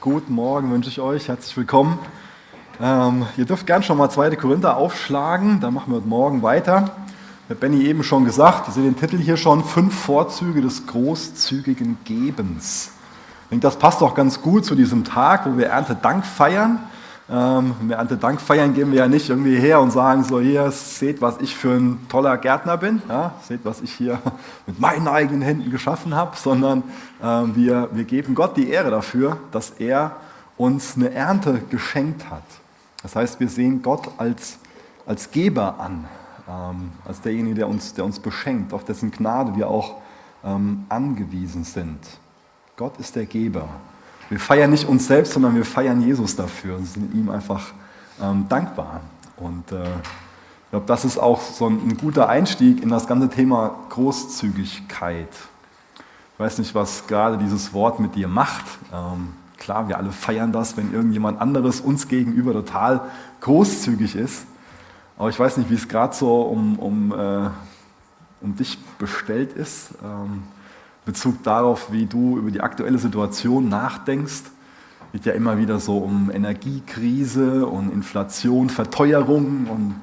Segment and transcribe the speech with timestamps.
[0.00, 1.98] Guten Morgen wünsche ich euch, herzlich willkommen.
[2.80, 4.36] Ähm, ihr dürft gern schon mal 2.
[4.36, 6.96] Korinther aufschlagen, da machen wir heute Morgen weiter.
[7.50, 11.98] Hat Benny eben schon gesagt, ihr seht den Titel hier schon, fünf Vorzüge des großzügigen
[12.04, 12.92] Gebens.
[13.42, 16.78] Ich denke, das passt auch ganz gut zu diesem Tag, wo wir Erntedank feiern.
[17.30, 20.70] Ähm, wenn wir Erntedank feiern, gehen wir ja nicht irgendwie her und sagen so, hier,
[20.70, 24.18] seht, was ich für ein toller Gärtner bin, ja, seht, was ich hier
[24.66, 26.82] mit meinen eigenen Händen geschaffen habe, sondern
[27.22, 30.16] ähm, wir, wir geben Gott die Ehre dafür, dass er
[30.56, 32.42] uns eine Ernte geschenkt hat.
[33.02, 34.58] Das heißt, wir sehen Gott als,
[35.06, 36.06] als Geber an,
[36.48, 39.96] ähm, als derjenige, der uns, der uns beschenkt, auf dessen Gnade wir auch
[40.44, 41.98] ähm, angewiesen sind.
[42.76, 43.68] Gott ist der Geber.
[44.28, 47.72] Wir feiern nicht uns selbst, sondern wir feiern Jesus dafür und sind ihm einfach
[48.20, 49.00] ähm, dankbar.
[49.36, 53.28] Und äh, ich glaube, das ist auch so ein, ein, guter Einstieg in das ganze
[53.28, 55.28] Thema Großzügigkeit.
[56.34, 58.64] Ich weiß nicht, was gerade dieses Wort mit dir macht.
[58.92, 63.02] Ähm, klar, wir alle feiern das, wenn irgendjemand anderes uns gegenüber total
[63.40, 64.46] großzügig ist.
[65.18, 67.50] Aber ich weiß nicht, wie es gerade so um, um, äh,
[68.40, 69.90] um dich bestellt ist.
[70.02, 70.42] Ähm,
[71.04, 74.42] Bezug darauf, wie du über die aktuelle Situation nachdenkst.
[75.06, 79.94] Es geht ja immer wieder so um Energiekrise und Inflation, Verteuerung und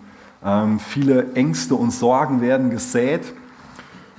[0.43, 3.33] ähm, viele Ängste und Sorgen werden gesät.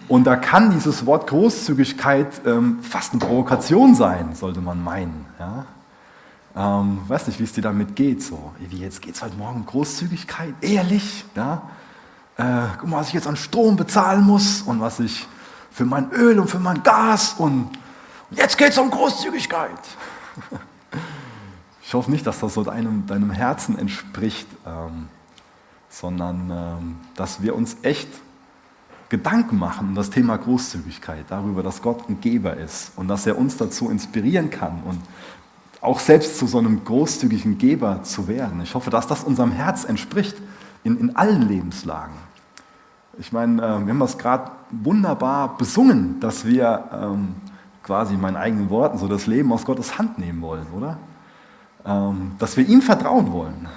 [0.09, 5.27] Und da kann dieses Wort Großzügigkeit ähm, fast eine Provokation sein, sollte man meinen.
[5.39, 5.67] Ja?
[6.56, 8.22] Ähm, weiß nicht, wie es dir damit geht.
[8.22, 11.25] So, wie jetzt geht es heute Morgen Großzügigkeit, ehrlich.
[11.37, 11.62] Ja?
[12.37, 12.42] Äh,
[12.81, 15.28] guck mal, was ich jetzt an Strom bezahlen muss und was ich
[15.81, 17.70] für mein Öl und für mein Gas und
[18.33, 19.81] jetzt geht es um Großzügigkeit.
[21.83, 25.09] Ich hoffe nicht, dass das so deinem, deinem Herzen entspricht, ähm,
[25.89, 28.11] sondern ähm, dass wir uns echt
[29.09, 33.39] Gedanken machen um das Thema Großzügigkeit, darüber, dass Gott ein Geber ist und dass er
[33.39, 35.00] uns dazu inspirieren kann und
[35.81, 38.61] auch selbst zu so einem großzügigen Geber zu werden.
[38.61, 40.37] Ich hoffe, dass das unserem Herz entspricht
[40.84, 42.15] in, in allen Lebenslagen.
[43.20, 47.34] Ich meine, äh, wir haben das gerade wunderbar besungen, dass wir ähm,
[47.82, 50.97] quasi in meinen eigenen Worten so das Leben aus Gottes Hand nehmen wollen, oder?
[51.84, 53.69] Ähm, dass wir ihm vertrauen wollen.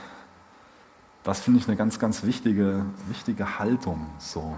[1.25, 4.05] Das finde ich eine ganz, ganz wichtige, wichtige Haltung.
[4.17, 4.55] So.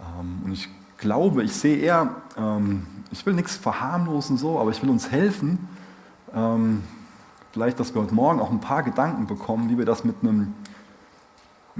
[0.00, 4.82] Ähm, und ich glaube, ich sehe eher, ähm, ich will nichts verharmlosen so, aber ich
[4.82, 5.68] will uns helfen,
[6.34, 6.84] ähm,
[7.52, 10.54] vielleicht, dass wir heute Morgen auch ein paar Gedanken bekommen, wie wir das mit einem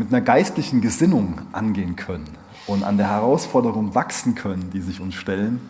[0.00, 2.24] mit einer geistlichen Gesinnung angehen können
[2.66, 5.60] und an der Herausforderung wachsen können, die sich uns stellen,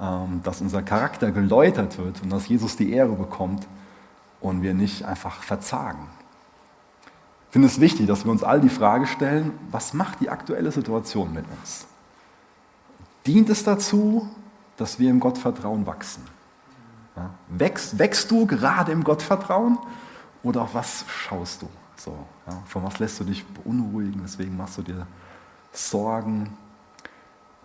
[0.00, 3.66] ähm, dass unser Charakter geläutert wird und dass Jesus die Ehre bekommt
[4.40, 6.06] und wir nicht einfach verzagen.
[7.48, 10.70] Ich finde es wichtig, dass wir uns all die Frage stellen, was macht die aktuelle
[10.70, 11.86] Situation mit uns?
[13.26, 14.28] Dient es dazu,
[14.76, 16.22] dass wir im Gottvertrauen wachsen?
[17.48, 19.78] Wächst, wächst du gerade im Gottvertrauen
[20.44, 21.68] oder auf was schaust du?
[21.96, 22.16] So,
[22.46, 24.22] ja, von was lässt du dich beunruhigen?
[24.22, 25.06] Weswegen machst du dir
[25.72, 26.56] Sorgen?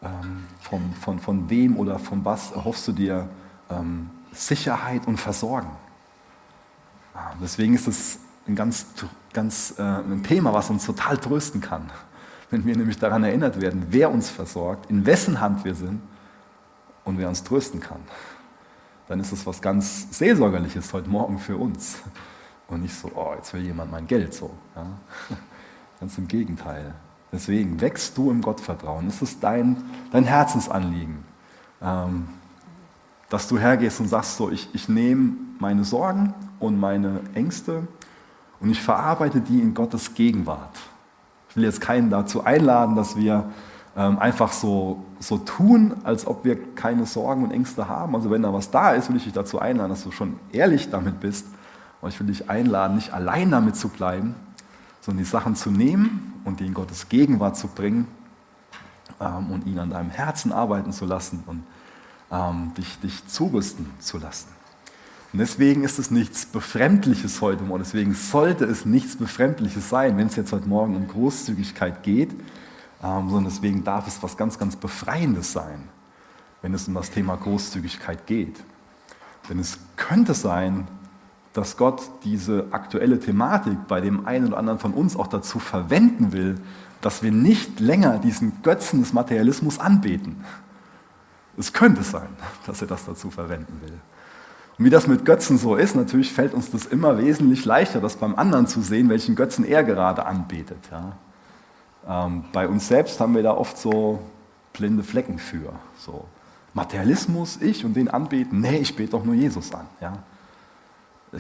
[0.02, 3.28] Ähm, von, von, von wem oder von was erhoffst du dir
[3.70, 5.72] ähm, Sicherheit und Versorgen?
[7.14, 8.86] Ja, deswegen ist es ein ganz,
[9.34, 11.90] ganz äh, ein Thema, was uns total trösten kann.
[12.50, 16.02] Wenn wir nämlich daran erinnert werden, wer uns versorgt, in wessen Hand wir sind
[17.04, 18.00] und wer uns trösten kann,
[19.08, 21.98] dann ist es was ganz Seelsorgerliches heute Morgen für uns.
[22.70, 24.52] Und nicht so, oh, jetzt will jemand mein Geld so.
[24.76, 24.86] Ja?
[26.00, 26.94] Ganz im Gegenteil.
[27.32, 29.08] Deswegen wächst du im Gottvertrauen.
[29.08, 29.78] Es ist dein,
[30.12, 31.24] dein Herzensanliegen,
[31.82, 32.28] ähm,
[33.30, 37.88] dass du hergehst und sagst so, ich, ich nehme meine Sorgen und meine Ängste
[38.60, 40.78] und ich verarbeite die in Gottes Gegenwart.
[41.50, 43.52] Ich will jetzt keinen dazu einladen, dass wir
[43.96, 48.16] ähm, einfach so, so tun, als ob wir keine Sorgen und Ängste haben.
[48.16, 50.90] Also wenn da was da ist, will ich dich dazu einladen, dass du schon ehrlich
[50.90, 51.46] damit bist
[52.02, 54.36] und ich will dich einladen, nicht allein damit zu bleiben,
[55.02, 58.08] sondern die Sachen zu nehmen und die in Gottes Gegenwart zu bringen
[59.20, 61.64] ähm, und ihn an deinem Herzen arbeiten zu lassen und
[62.32, 64.50] ähm, dich, dich zurüsten zu lassen.
[65.32, 70.28] Und deswegen ist es nichts Befremdliches heute Morgen, deswegen sollte es nichts Befremdliches sein, wenn
[70.28, 72.32] es jetzt heute Morgen um Großzügigkeit geht,
[73.04, 75.88] ähm, sondern deswegen darf es was ganz, ganz Befreiendes sein,
[76.62, 78.60] wenn es um das Thema Großzügigkeit geht.
[79.50, 80.88] Denn es könnte sein,
[81.54, 86.32] dass Gott diese aktuelle Thematik bei dem einen oder anderen von uns auch dazu verwenden
[86.32, 86.56] will,
[87.02, 90.44] dass wir nicht länger diesen Götzen des Materialismus anbeten.
[91.58, 92.30] Es könnte sein,
[92.66, 94.00] dass er das dazu verwenden will.
[94.78, 98.16] Und wie das mit Götzen so ist, natürlich fällt uns das immer wesentlich leichter, das
[98.16, 100.78] beim anderen zu sehen, welchen Götzen er gerade anbetet.
[100.90, 101.14] Ja.
[102.08, 104.20] Ähm, bei uns selbst haben wir da oft so
[104.72, 105.74] blinde Flecken für.
[105.98, 106.26] So
[106.74, 108.62] Materialismus, ich und den anbeten.
[108.62, 109.88] Nee, ich bete doch nur Jesus an.
[110.00, 110.14] Ja.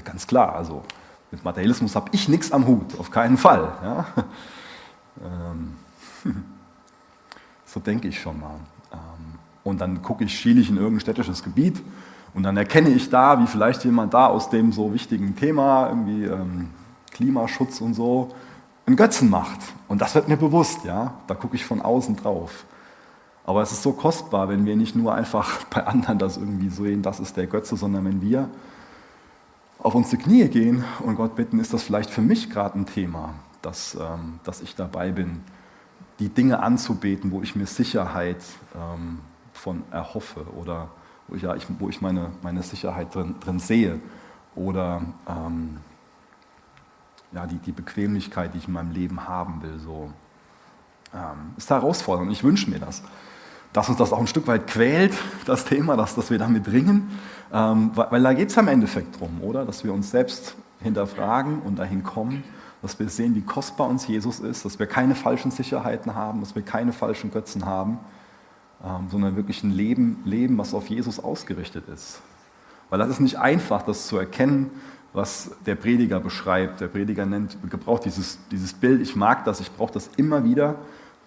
[0.03, 0.83] Ganz klar, also
[1.31, 3.71] mit Materialismus habe ich nichts am Hut, auf keinen Fall.
[3.83, 4.05] Ja?
[5.23, 5.75] Ähm,
[7.65, 8.55] so denke ich schon mal.
[8.91, 11.81] Ähm, und dann gucke ich, schiele ich in irgendein städtisches Gebiet
[12.33, 16.25] und dann erkenne ich da, wie vielleicht jemand da aus dem so wichtigen Thema, irgendwie
[16.25, 16.69] ähm,
[17.11, 18.33] Klimaschutz und so,
[18.85, 19.59] einen Götzen macht.
[19.87, 21.13] Und das wird mir bewusst, ja.
[21.27, 22.65] Da gucke ich von außen drauf.
[23.45, 27.01] Aber es ist so kostbar, wenn wir nicht nur einfach bei anderen das irgendwie sehen,
[27.01, 28.49] das ist der Götze, sondern wenn wir
[29.81, 33.33] auf unsere Knie gehen und Gott bitten, ist das vielleicht für mich gerade ein Thema,
[33.61, 35.41] dass, ähm, dass ich dabei bin,
[36.19, 38.43] die Dinge anzubeten, wo ich mir Sicherheit
[38.75, 39.19] ähm,
[39.53, 40.89] von erhoffe oder
[41.27, 43.99] wo ich, ja, ich, wo ich meine, meine Sicherheit drin, drin sehe
[44.55, 45.77] oder ähm,
[47.31, 49.79] ja, die, die Bequemlichkeit, die ich in meinem Leben haben will.
[49.79, 50.11] So.
[51.13, 53.01] Ähm, ist herausfordernd und ich wünsche mir das
[53.73, 55.13] dass uns das auch ein Stück weit quält,
[55.45, 57.09] das Thema, dass, dass wir damit ringen.
[57.51, 59.65] Ähm, weil, weil, da geht es am Endeffekt drum, oder?
[59.65, 62.43] Dass wir uns selbst hinterfragen und dahin kommen,
[62.81, 66.55] dass wir sehen, wie kostbar uns Jesus ist, dass wir keine falschen Sicherheiten haben, dass
[66.55, 67.99] wir keine falschen Götzen haben,
[68.83, 72.21] ähm, sondern wirklich ein Leben leben, was auf Jesus ausgerichtet ist.
[72.89, 74.71] Weil das ist nicht einfach, das zu erkennen,
[75.13, 76.81] was der Prediger beschreibt.
[76.81, 80.75] Der Prediger nennt, gebraucht dieses, dieses Bild, ich mag das, ich brauche das immer wieder,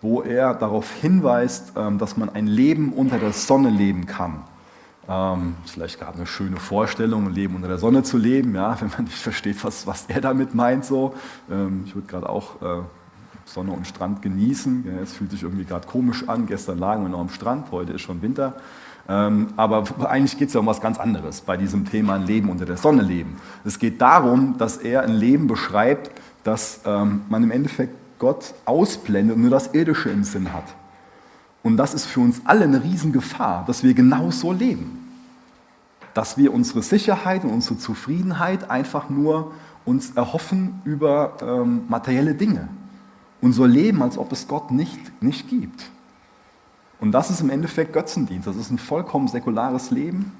[0.02, 4.42] wo er darauf hinweist, ähm, dass man ein Leben unter der Sonne leben kann.
[5.08, 8.90] Ähm, vielleicht gerade eine schöne Vorstellung, ein Leben unter der Sonne zu leben, ja, wenn
[8.90, 10.84] man nicht versteht, was, was er damit meint.
[10.84, 11.14] So.
[11.50, 12.82] Ähm, ich würde gerade auch äh,
[13.44, 14.84] Sonne und Strand genießen.
[14.86, 16.46] Ja, es fühlt sich irgendwie gerade komisch an.
[16.46, 18.54] Gestern lagen wir noch am Strand, heute ist schon Winter.
[19.08, 22.50] Ähm, aber eigentlich geht es ja um was ganz anderes bei diesem Thema ein Leben
[22.50, 23.36] unter der Sonne leben.
[23.64, 26.10] Es geht darum, dass er ein Leben beschreibt,
[26.44, 30.76] das ähm, man im Endeffekt Gott ausblendet und nur das Irdische im Sinn hat.
[31.64, 35.10] Und das ist für uns alle eine Riesengefahr, dass wir genau so leben.
[36.14, 39.50] Dass wir unsere Sicherheit und unsere Zufriedenheit einfach nur
[39.84, 42.68] uns erhoffen über ähm, materielle Dinge.
[43.40, 45.90] Und so leben, als ob es Gott nicht, nicht gibt.
[47.00, 48.46] Und das ist im Endeffekt Götzendienst.
[48.46, 50.30] Das ist ein vollkommen säkulares Leben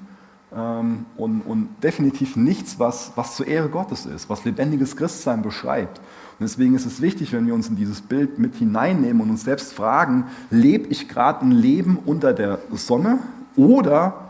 [0.55, 5.97] ähm, und, und definitiv nichts, was, was zur Ehre Gottes ist, was lebendiges Christsein beschreibt.
[5.97, 9.43] Und deswegen ist es wichtig, wenn wir uns in dieses Bild mit hineinnehmen und uns
[9.43, 13.19] selbst fragen, lebe ich gerade ein Leben unter der Sonne
[13.55, 14.29] oder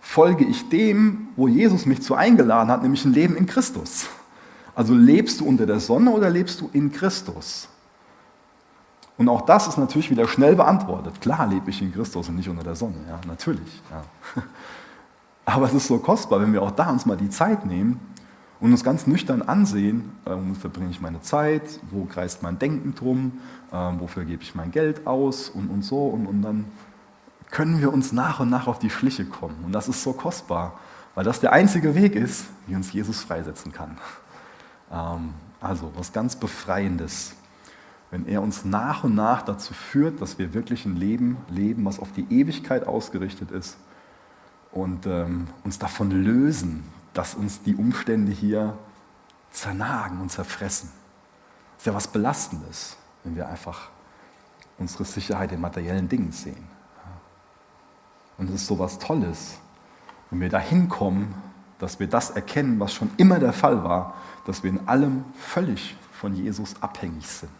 [0.00, 4.06] folge ich dem, wo Jesus mich zu eingeladen hat, nämlich ein Leben in Christus?
[4.74, 7.68] Also lebst du unter der Sonne oder lebst du in Christus?
[9.18, 11.20] Und auch das ist natürlich wieder schnell beantwortet.
[11.20, 13.82] Klar lebe ich in Christus und nicht unter der Sonne, ja, natürlich.
[13.90, 14.42] Ja.
[15.46, 18.00] Aber es ist so kostbar, wenn wir auch da uns mal die Zeit nehmen
[18.58, 22.96] und uns ganz nüchtern ansehen, äh, wo verbringe ich meine Zeit, wo kreist mein Denken
[22.96, 23.38] drum,
[23.72, 26.08] äh, wofür gebe ich mein Geld aus und, und so.
[26.08, 26.64] Und, und dann
[27.52, 29.56] können wir uns nach und nach auf die Schliche kommen.
[29.64, 30.80] Und das ist so kostbar,
[31.14, 33.96] weil das der einzige Weg ist, wie uns Jesus freisetzen kann.
[34.90, 37.36] Ähm, also was ganz Befreiendes,
[38.10, 42.00] wenn er uns nach und nach dazu führt, dass wir wirklich ein Leben leben, was
[42.00, 43.78] auf die Ewigkeit ausgerichtet ist
[44.76, 46.84] und ähm, uns davon lösen,
[47.14, 48.76] dass uns die Umstände hier
[49.50, 50.90] zernagen und zerfressen.
[51.72, 53.88] Das ist ja was Belastendes, wenn wir einfach
[54.76, 56.68] unsere Sicherheit in materiellen Dingen sehen.
[58.36, 59.56] Und es ist so was Tolles,
[60.30, 61.34] wenn wir dahin kommen,
[61.78, 64.14] dass wir das erkennen, was schon immer der Fall war,
[64.44, 67.50] dass wir in allem völlig von Jesus abhängig sind.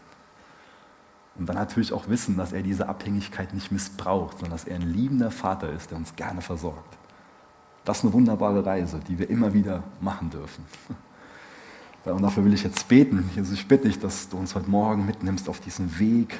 [1.35, 4.93] Und dann natürlich auch wissen, dass er diese Abhängigkeit nicht missbraucht, sondern dass er ein
[4.93, 6.97] liebender Vater ist, der uns gerne versorgt.
[7.87, 10.65] Das ist eine wunderbare Reise, die wir immer wieder machen dürfen.
[12.03, 13.29] Und dafür will ich jetzt beten.
[13.33, 16.37] Jesus, ich bitte dich, dass du uns heute Morgen mitnimmst auf diesen Weg,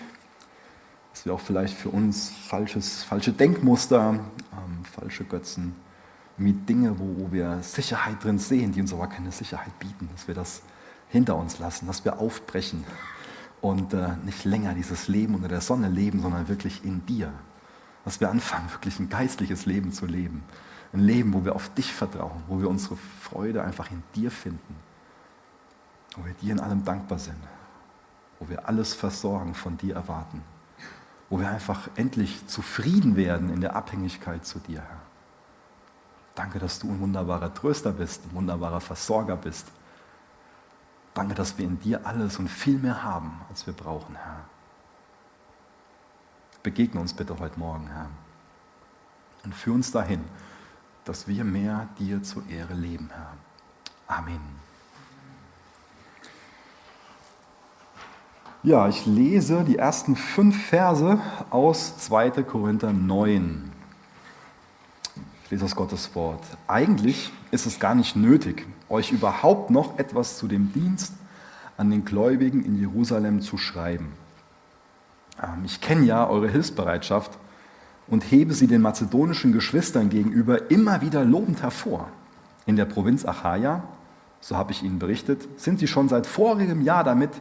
[1.14, 5.74] dass wir auch vielleicht für uns falsches, falsche Denkmuster, ähm, falsche Götzen,
[6.36, 10.36] mit Dinge, wo, wir Sicherheit drin sehen, die uns aber keine Sicherheit bieten, dass wir
[10.36, 10.62] das
[11.08, 12.84] hinter uns lassen, dass wir aufbrechen
[13.62, 17.32] und äh, nicht länger dieses Leben unter der Sonne leben, sondern wirklich in dir.
[18.04, 20.44] Dass wir anfangen, wirklich ein geistliches Leben zu leben
[20.94, 24.76] ein Leben, wo wir auf dich vertrauen, wo wir unsere Freude einfach in dir finden,
[26.16, 27.42] wo wir dir in allem dankbar sind,
[28.40, 30.44] wo wir alles Versorgen von dir erwarten,
[31.30, 35.02] wo wir einfach endlich zufrieden werden in der Abhängigkeit zu dir, Herr.
[36.36, 39.68] Danke, dass du ein wunderbarer Tröster bist, ein wunderbarer Versorger bist.
[41.16, 44.46] Danke, dass wir in dir alles und viel mehr haben, als wir brauchen, Herr.
[46.62, 48.10] Begegne uns bitte heute Morgen, Herr.
[49.44, 50.24] Und führ uns dahin,
[51.08, 53.34] dass wir mehr dir zur Ehre leben, Herr.
[54.08, 54.40] Amen.
[58.64, 62.44] Ja, ich lese die ersten fünf Verse aus 2.
[62.44, 63.72] Korinther 9.
[65.44, 66.44] Ich lese aus Gottes Wort.
[66.68, 71.14] Eigentlich ist es gar nicht nötig, euch überhaupt noch etwas zu dem Dienst
[71.78, 74.12] an den Gläubigen in Jerusalem zu schreiben.
[75.42, 77.38] Ähm, ich kenne ja eure Hilfsbereitschaft
[78.08, 82.10] und hebe sie den mazedonischen Geschwistern gegenüber immer wieder lobend hervor.
[82.66, 83.84] In der Provinz Achaia,
[84.40, 87.32] so habe ich Ihnen berichtet, sind sie schon seit vorigem Jahr damit,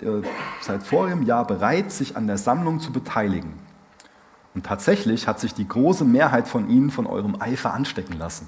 [0.00, 0.22] äh,
[0.60, 3.54] seit vorigem Jahr bereit, sich an der Sammlung zu beteiligen.
[4.54, 8.46] Und tatsächlich hat sich die große Mehrheit von ihnen von eurem Eifer anstecken lassen.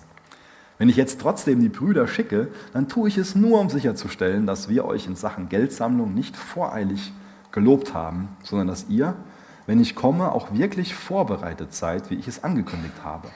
[0.79, 4.69] Wenn ich jetzt trotzdem die Brüder schicke, dann tue ich es nur, um sicherzustellen, dass
[4.69, 7.13] wir euch in Sachen Geldsammlung nicht voreilig
[7.51, 9.17] gelobt haben, sondern dass ihr,
[9.67, 13.29] wenn ich komme, auch wirklich vorbereitet seid, wie ich es angekündigt habe.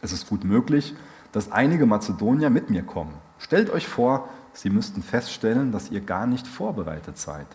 [0.00, 0.94] Es ist gut möglich,
[1.32, 3.14] dass einige Mazedonier mit mir kommen.
[3.38, 7.46] Stellt euch vor, sie müssten feststellen, dass ihr gar nicht vorbereitet seid.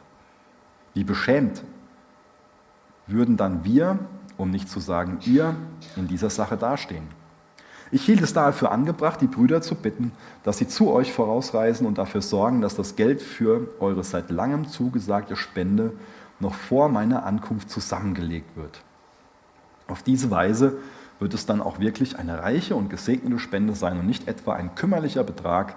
[0.94, 1.64] Wie beschämt
[3.08, 4.00] würden dann wir,
[4.38, 5.56] um nicht zu sagen ihr,
[5.96, 7.08] in dieser Sache dastehen.
[7.92, 10.12] Ich hielt es daher für angebracht, die Brüder zu bitten,
[10.44, 14.68] dass sie zu euch vorausreisen und dafür sorgen, dass das Geld für eure seit langem
[14.68, 15.94] zugesagte Spende
[16.40, 18.82] noch vor meiner Ankunft zusammengelegt wird.
[19.88, 20.78] Auf diese Weise
[21.20, 24.76] wird es dann auch wirklich eine reiche und gesegnete Spende sein und nicht etwa ein
[24.76, 25.76] kümmerlicher Betrag,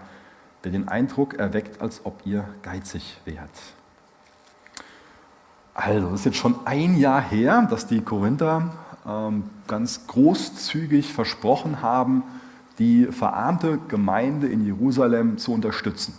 [0.64, 3.50] der den Eindruck erweckt, als ob ihr geizig wärt.
[5.74, 8.72] Also, es ist jetzt schon ein Jahr her, dass die Korinther
[9.06, 12.24] ähm, ganz großzügig versprochen haben,
[12.80, 16.14] die verarmte Gemeinde in Jerusalem zu unterstützen.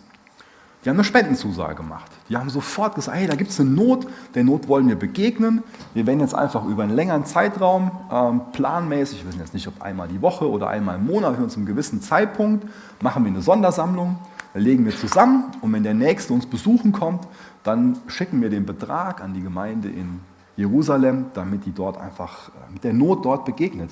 [0.84, 2.10] Die haben eine Spendenzusage gemacht.
[2.30, 5.62] Die haben sofort gesagt, hey, da gibt es eine Not, der Not wollen wir begegnen.
[5.94, 9.82] Wir werden jetzt einfach über einen längeren Zeitraum ähm, planmäßig, wir wissen jetzt nicht, ob
[9.82, 12.66] einmal die Woche oder einmal im Monat, für uns einem gewissen Zeitpunkt,
[13.02, 14.20] machen wir eine Sondersammlung,
[14.54, 17.28] legen wir zusammen und wenn der Nächste uns besuchen kommt,
[17.64, 20.22] dann schicken wir den Betrag an die Gemeinde in
[20.56, 23.92] Jerusalem, damit die dort einfach äh, mit der Not dort begegnet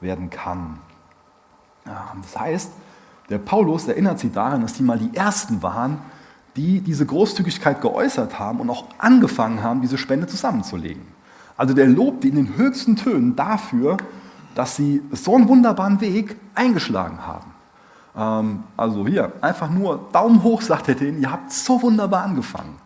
[0.00, 0.78] werden kann.
[1.84, 2.72] Das heißt,
[3.30, 5.98] der Paulus erinnert sie daran, dass die mal die Ersten waren,
[6.56, 11.02] die diese Großzügigkeit geäußert haben und auch angefangen haben, diese Spende zusammenzulegen.
[11.56, 13.98] Also der lobt in den höchsten Tönen dafür,
[14.54, 17.50] dass sie so einen wunderbaren Weg eingeschlagen haben.
[18.16, 22.76] Ähm, also hier, einfach nur Daumen hoch, sagt er denen, ihr habt so wunderbar angefangen.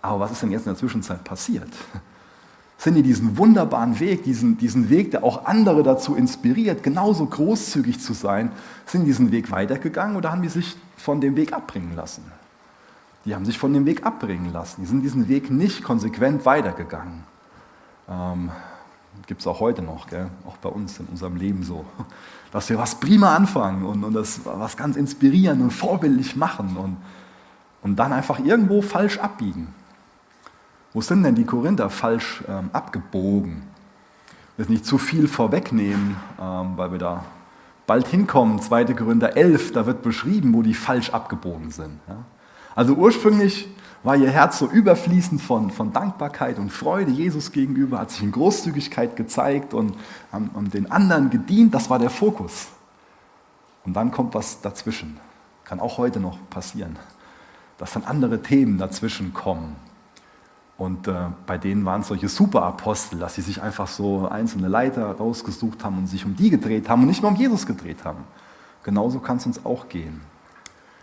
[0.00, 1.70] Aber was ist denn jetzt in der Zwischenzeit passiert?
[2.82, 8.00] sind die diesen wunderbaren Weg, diesen, diesen Weg, der auch andere dazu inspiriert, genauso großzügig
[8.00, 8.50] zu sein,
[8.86, 12.24] sind diesen Weg weitergegangen oder haben die sich von dem Weg abbringen lassen?
[13.24, 14.80] Die haben sich von dem Weg abbringen lassen.
[14.80, 17.24] Die sind diesen Weg nicht konsequent weitergegangen.
[18.08, 18.50] Ähm,
[19.26, 20.30] Gibt es auch heute noch, gell?
[20.46, 21.84] auch bei uns in unserem Leben so.
[22.50, 26.96] Dass wir was prima anfangen und, und das was ganz inspirieren und vorbildlich machen und,
[27.82, 29.68] und dann einfach irgendwo falsch abbiegen.
[30.92, 33.62] Wo sind denn die Korinther falsch ähm, abgebogen?
[34.56, 37.24] Will nicht zu viel vorwegnehmen, ähm, weil wir da
[37.86, 38.60] bald hinkommen.
[38.60, 38.84] 2.
[38.94, 42.00] Korinther 11, da wird beschrieben, wo die falsch abgebogen sind.
[42.08, 42.16] Ja?
[42.74, 43.68] Also ursprünglich
[44.02, 48.32] war ihr Herz so überfließend von, von Dankbarkeit und Freude Jesus gegenüber, hat sich in
[48.32, 49.96] Großzügigkeit gezeigt und
[50.32, 51.74] haben den anderen gedient.
[51.74, 52.68] Das war der Fokus.
[53.84, 55.18] Und dann kommt was dazwischen.
[55.64, 56.98] Kann auch heute noch passieren,
[57.78, 59.76] dass dann andere Themen dazwischen kommen
[60.82, 61.14] und äh,
[61.46, 65.98] bei denen waren es solche Superapostel, dass sie sich einfach so einzelne Leiter rausgesucht haben
[65.98, 68.24] und sich um die gedreht haben und nicht mehr um Jesus gedreht haben.
[68.82, 70.20] Genauso kann es uns auch gehen.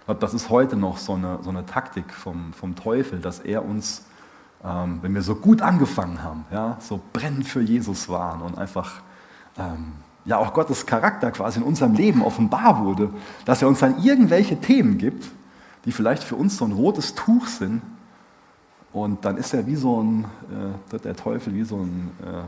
[0.10, 3.64] Glaube, das ist heute noch so eine, so eine Taktik vom, vom Teufel, dass er
[3.64, 4.06] uns,
[4.66, 9.04] ähm, wenn wir so gut angefangen haben, ja, so brennend für Jesus waren und einfach
[9.56, 9.92] ähm,
[10.26, 13.12] ja auch Gottes Charakter quasi in unserem Leben offenbar wurde,
[13.46, 15.30] dass er uns dann irgendwelche Themen gibt,
[15.86, 17.84] die vielleicht für uns so ein rotes Tuch sind,
[18.92, 20.26] und dann ist er wie so ein,
[20.92, 22.42] äh, der Teufel wie so ein äh,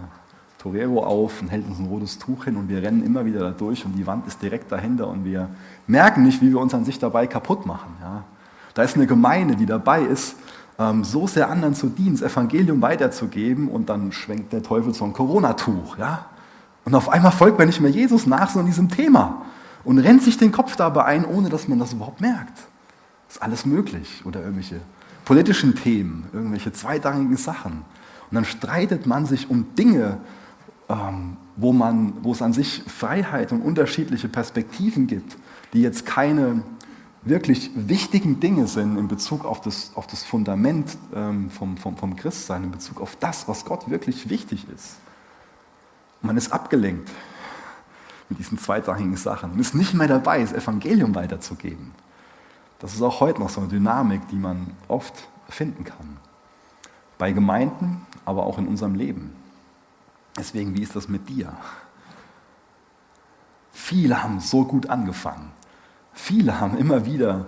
[0.62, 3.50] Torero auf und hält uns ein rotes Tuch hin und wir rennen immer wieder da
[3.50, 5.50] durch und die Wand ist direkt dahinter und wir
[5.88, 7.96] merken nicht, wie wir uns an sich dabei kaputt machen.
[8.00, 8.24] Ja.
[8.75, 10.36] Da ist eine Gemeinde, die dabei ist,
[10.77, 15.03] ähm, so sehr anderen zu dienen, das Evangelium weiterzugeben und dann schwenkt der Teufel so
[15.03, 15.98] ein Corona-Tuch.
[15.98, 16.27] Ja.
[16.86, 19.41] Und auf einmal folgt man nicht mehr Jesus nach, sondern diesem Thema
[19.84, 22.60] und rennt sich den Kopf dabei ein, ohne dass man das überhaupt merkt.
[23.27, 24.80] Ist alles möglich oder irgendwelche
[25.25, 27.82] politischen Themen, irgendwelche zweitangigen Sachen.
[28.30, 30.20] Und dann streitet man sich um Dinge,
[31.55, 35.38] wo, man, wo es an sich Freiheit und unterschiedliche Perspektiven gibt,
[35.74, 36.63] die jetzt keine
[37.24, 42.15] wirklich wichtigen Dinge sind in Bezug auf das, auf das Fundament ähm, vom, vom, vom
[42.15, 44.98] Christsein, in Bezug auf das, was Gott wirklich wichtig ist.
[46.21, 47.10] Man ist abgelenkt
[48.29, 51.91] mit diesen zweitangigen Sachen und ist nicht mehr dabei, das Evangelium weiterzugeben.
[52.79, 56.17] Das ist auch heute noch so eine Dynamik, die man oft finden kann.
[57.19, 59.40] Bei Gemeinden, aber auch in unserem Leben.
[60.38, 61.53] Deswegen, wie ist das mit dir?
[63.71, 65.51] Viele haben so gut angefangen.
[66.13, 67.45] Viele haben immer wieder,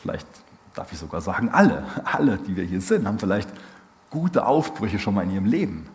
[0.00, 0.26] vielleicht
[0.74, 3.50] darf ich sogar sagen, alle, alle, die wir hier sind, haben vielleicht
[4.10, 5.88] gute Aufbrüche schon mal in ihrem Leben.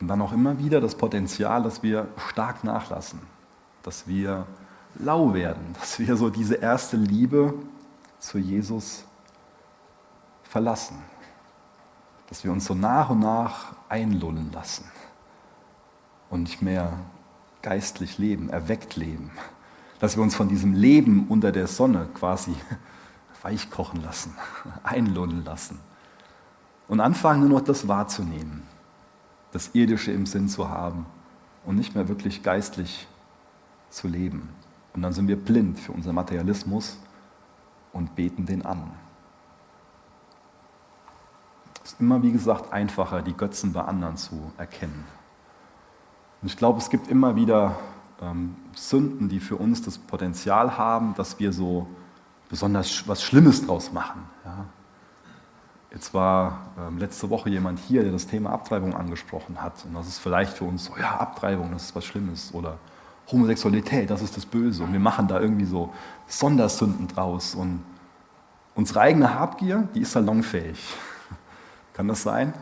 [0.00, 3.20] Und dann auch immer wieder das Potenzial, dass wir stark nachlassen,
[3.82, 4.46] dass wir
[4.96, 7.54] lau werden, dass wir so diese erste Liebe
[8.18, 9.04] zu Jesus
[10.42, 10.96] verlassen,
[12.28, 14.84] dass wir uns so nach und nach einlullen lassen
[16.30, 16.98] und nicht mehr
[17.62, 19.30] geistlich leben, erweckt leben,
[19.98, 22.54] dass wir uns von diesem Leben unter der Sonne quasi
[23.42, 24.34] weichkochen lassen,
[24.82, 25.80] einlullen lassen
[26.88, 28.62] und anfangen nur noch das wahrzunehmen,
[29.52, 31.06] das Irdische im Sinn zu haben
[31.64, 33.06] und nicht mehr wirklich geistlich
[33.90, 34.50] zu leben.
[34.92, 36.98] Und dann sind wir blind für unseren Materialismus
[37.92, 38.92] und beten den an.
[41.82, 45.04] Es ist immer, wie gesagt, einfacher, die Götzen bei anderen zu erkennen.
[46.44, 47.78] Und ich glaube, es gibt immer wieder
[48.20, 51.86] ähm, Sünden, die für uns das Potenzial haben, dass wir so
[52.50, 54.20] besonders was Schlimmes draus machen.
[54.44, 54.66] Ja.
[55.90, 59.86] Jetzt war ähm, letzte Woche jemand hier, der das Thema Abtreibung angesprochen hat.
[59.86, 62.52] Und das ist vielleicht für uns so, ja, Abtreibung, das ist was Schlimmes.
[62.52, 62.76] Oder
[63.32, 64.82] Homosexualität, das ist das Böse.
[64.82, 65.94] Und wir machen da irgendwie so
[66.26, 67.54] Sondersünden draus.
[67.54, 67.82] Und
[68.74, 70.78] unsere eigene Habgier, die ist salonfähig.
[71.94, 72.52] Kann das sein?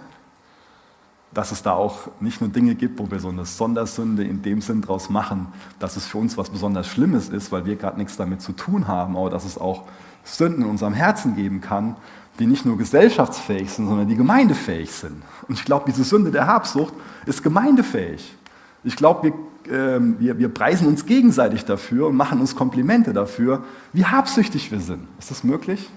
[1.34, 4.60] Dass es da auch nicht nur Dinge gibt, wo wir so eine Sondersünde in dem
[4.60, 5.48] Sinn draus machen,
[5.78, 8.86] dass es für uns was besonders Schlimmes ist, weil wir gerade nichts damit zu tun
[8.86, 9.84] haben, aber dass es auch
[10.24, 11.96] Sünden in unserem Herzen geben kann,
[12.38, 15.22] die nicht nur gesellschaftsfähig sind, sondern die gemeindefähig sind.
[15.48, 16.94] Und ich glaube, diese Sünde der Habsucht
[17.26, 18.36] ist gemeindefähig.
[18.84, 19.32] Ich glaube,
[19.64, 24.70] wir, äh, wir, wir preisen uns gegenseitig dafür und machen uns Komplimente dafür, wie habsüchtig
[24.70, 25.06] wir sind.
[25.18, 25.88] Ist das möglich?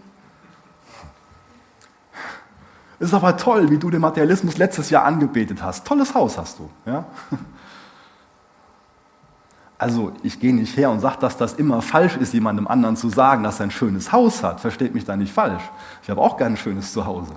[3.00, 5.86] Es ist aber toll, wie du den Materialismus letztes Jahr angebetet hast.
[5.86, 6.70] Tolles Haus hast du.
[6.86, 7.06] Ja?
[9.78, 13.10] Also ich gehe nicht her und sage, dass das immer falsch ist, jemandem anderen zu
[13.10, 14.62] sagen, dass er ein schönes Haus hat.
[14.62, 15.64] Versteht mich da nicht falsch.
[16.02, 17.34] Ich habe auch gerne ein schönes Zuhause.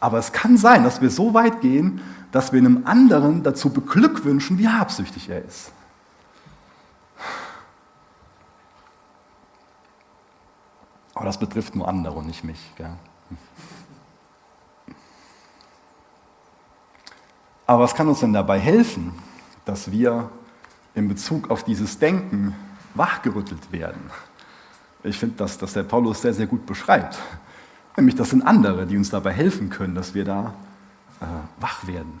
[0.00, 2.00] Aber es kann sein, dass wir so weit gehen,
[2.32, 5.70] dass wir einem anderen dazu beglückwünschen, wie habsüchtig er ist.
[11.14, 12.72] Aber das betrifft nur andere und nicht mich.
[12.76, 12.92] Gell?
[17.66, 19.12] Aber was kann uns denn dabei helfen,
[19.64, 20.30] dass wir
[20.96, 22.54] in Bezug auf dieses Denken
[22.94, 24.00] wachgerüttelt werden.
[25.04, 27.18] Ich finde, dass, dass der Paulus sehr, sehr gut beschreibt.
[27.96, 30.54] Nämlich, das sind andere, die uns dabei helfen können, dass wir da
[31.20, 31.24] äh,
[31.60, 32.20] wach werden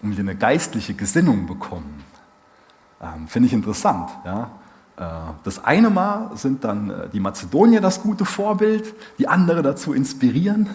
[0.00, 2.02] und wieder eine geistliche Gesinnung bekommen.
[3.00, 4.10] Ähm, finde ich interessant.
[4.24, 4.50] Ja?
[4.96, 9.92] Äh, das eine Mal sind dann äh, die Mazedonier das gute Vorbild, die andere dazu
[9.92, 10.70] inspirieren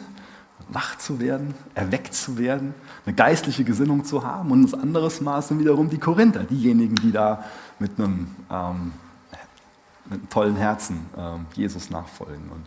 [0.69, 2.73] wach zu werden, erweckt zu werden,
[3.05, 4.51] eine geistliche Gesinnung zu haben.
[4.51, 7.43] Und das andere Maß sind wiederum die Korinther, diejenigen, die da
[7.79, 8.93] mit einem, ähm,
[10.05, 12.49] mit einem tollen Herzen ähm, Jesus nachfolgen.
[12.49, 12.65] Und,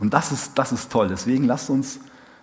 [0.00, 1.08] und das, ist, das ist toll.
[1.08, 2.00] Deswegen lasst uns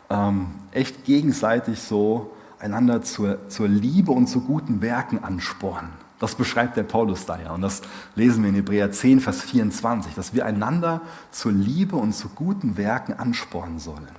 [0.10, 5.92] ähm, echt gegenseitig so einander zur, zur Liebe und zu guten Werken anspornen.
[6.20, 7.54] Das beschreibt der Paulus da ja.
[7.54, 7.82] Und das
[8.16, 12.76] lesen wir in Hebräer 10, Vers 24, dass wir einander zur Liebe und zu guten
[12.76, 14.10] Werken anspornen sollen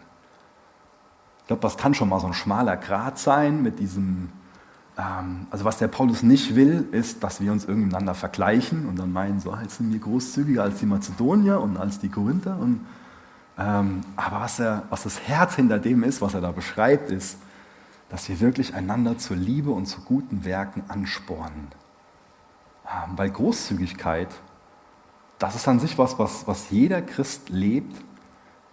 [1.50, 4.28] glaube, das kann schon mal so ein schmaler Grat sein mit diesem,
[4.96, 9.12] ähm, also was der Paulus nicht will, ist, dass wir uns irgendeinander vergleichen und dann
[9.12, 12.56] meinen, so, jetzt sind wir großzügiger als die Mazedonier und als die Korinther.
[12.56, 12.86] Und,
[13.58, 17.36] ähm, aber was, er, was das Herz hinter dem ist, was er da beschreibt, ist,
[18.10, 21.66] dass wir wirklich einander zur Liebe und zu guten Werken anspornen.
[22.86, 24.28] Ähm, weil Großzügigkeit,
[25.40, 28.04] das ist an sich was, was, was jeder Christ lebt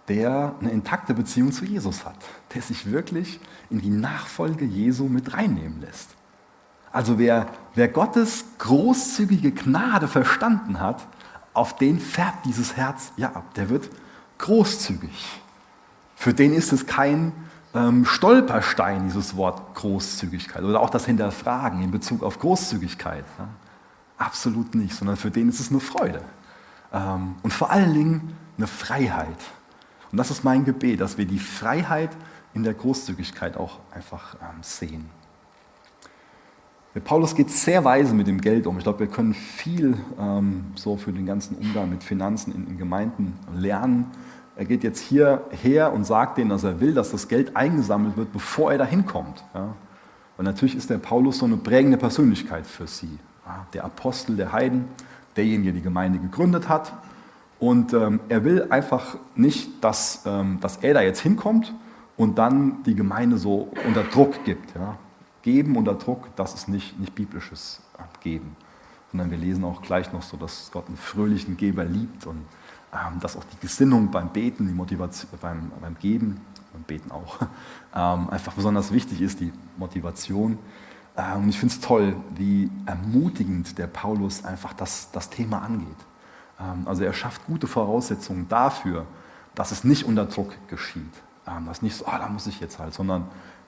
[0.08, 2.16] der eine intakte Beziehung zu Jesus hat,
[2.54, 3.40] der sich wirklich
[3.70, 6.10] in die Nachfolge Jesu mit reinnehmen lässt.
[6.90, 11.06] Also wer, wer Gottes großzügige Gnade verstanden hat,
[11.52, 13.54] auf den färbt dieses Herz ja ab.
[13.54, 13.90] Der wird
[14.38, 15.40] großzügig.
[16.16, 17.32] Für den ist es kein
[17.74, 23.24] ähm, Stolperstein, dieses Wort Großzügigkeit oder auch das Hinterfragen in Bezug auf Großzügigkeit.
[23.38, 23.48] Ja?
[24.16, 26.22] Absolut nicht, sondern für den ist es eine Freude.
[26.92, 29.38] Ähm, und vor allen Dingen eine Freiheit.
[30.10, 32.10] Und das ist mein Gebet, dass wir die Freiheit
[32.54, 35.10] in der Großzügigkeit auch einfach ähm, sehen.
[36.94, 38.78] Der Paulus geht sehr weise mit dem Geld um.
[38.78, 42.78] Ich glaube, wir können viel ähm, so für den ganzen Umgang mit Finanzen in, in,
[42.78, 44.06] Gemeinden lernen.
[44.56, 48.32] Er geht jetzt hierher und sagt denen, dass er will, dass das Geld eingesammelt wird,
[48.32, 49.44] bevor er dahin kommt.
[49.54, 49.74] Ja?
[50.38, 53.18] Und natürlich ist der Paulus so eine prägende Persönlichkeit für sie.
[53.46, 53.66] Ja?
[53.74, 54.86] Der Apostel der Heiden,
[55.36, 56.92] derjenige, der die Gemeinde gegründet hat,
[57.60, 61.74] und ähm, er will einfach nicht, dass, ähm, dass er da jetzt hinkommt
[62.16, 64.74] und dann die Gemeinde so unter Druck gibt.
[64.74, 64.96] Ja.
[65.42, 67.80] Geben unter Druck, das ist nicht, nicht biblisches
[68.20, 68.56] Geben.
[69.10, 72.44] sondern wir lesen auch gleich noch so, dass Gott einen fröhlichen Geber liebt und
[72.92, 76.40] ähm, dass auch die Gesinnung beim Beten, die Motivation beim, beim Geben,
[76.72, 77.40] beim Beten auch,
[77.94, 80.58] ähm, einfach besonders wichtig ist, die Motivation.
[81.16, 86.07] Ähm, und ich finde es toll, wie ermutigend der Paulus einfach das, das Thema angeht.
[86.60, 89.06] Ähm, also er schafft gute Voraussetzungen dafür,
[89.54, 91.02] dass es nicht unter Druck geschieht.
[91.46, 93.24] Ähm, dass nicht so, ah, da muss ich jetzt halt, sondern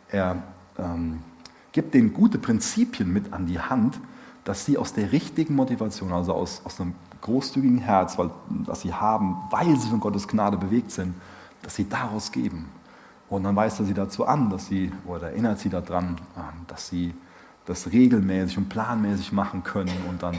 [0.09, 0.43] er
[0.79, 1.23] ähm,
[1.73, 3.99] gibt denen gute Prinzipien mit an die Hand,
[4.45, 8.31] dass sie aus der richtigen Motivation, also aus, aus einem großzügigen Herz, weil,
[8.67, 11.15] das sie haben, weil sie von Gottes Gnade bewegt sind,
[11.63, 12.69] dass sie daraus geben.
[13.29, 16.89] Und dann weist er sie dazu an, dass sie, oder erinnert sie daran, ähm, dass
[16.89, 17.15] sie
[17.67, 19.93] das regelmäßig und planmäßig machen können.
[20.09, 20.37] Und dann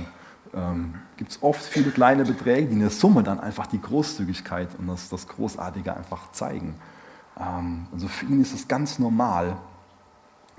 [0.53, 4.69] ähm, gibt es oft viele kleine Beträge, die in der Summe dann einfach die Großzügigkeit
[4.79, 6.73] und das, das Großartige einfach zeigen.
[7.39, 9.55] Ähm, also für ihn ist es ganz normal,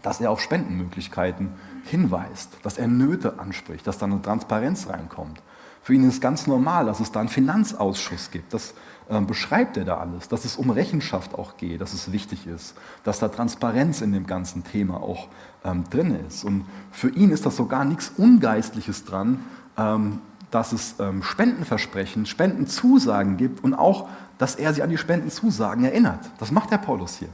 [0.03, 1.51] dass er auf Spendenmöglichkeiten
[1.87, 5.43] hinweist, dass er Nöte anspricht, dass da eine Transparenz reinkommt.
[5.83, 8.55] Für ihn ist es ganz normal, dass es da einen Finanzausschuss gibt.
[8.55, 8.75] Das
[9.09, 12.77] äh, beschreibt er da alles, dass es um Rechenschaft auch geht, dass es wichtig ist,
[13.03, 15.27] dass da Transparenz in dem ganzen Thema auch
[15.65, 16.45] ähm, drin ist.
[16.45, 19.41] Und für ihn ist das sogar nichts Ungeistliches dran,
[19.77, 20.21] ähm,
[20.53, 26.31] dass es ähm, Spendenversprechen, Spendenzusagen gibt und auch, dass er sich an die Spendenzusagen erinnert.
[26.39, 27.31] Das macht der Paulus hier.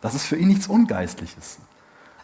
[0.00, 1.58] Das ist für ihn nichts Ungeistliches.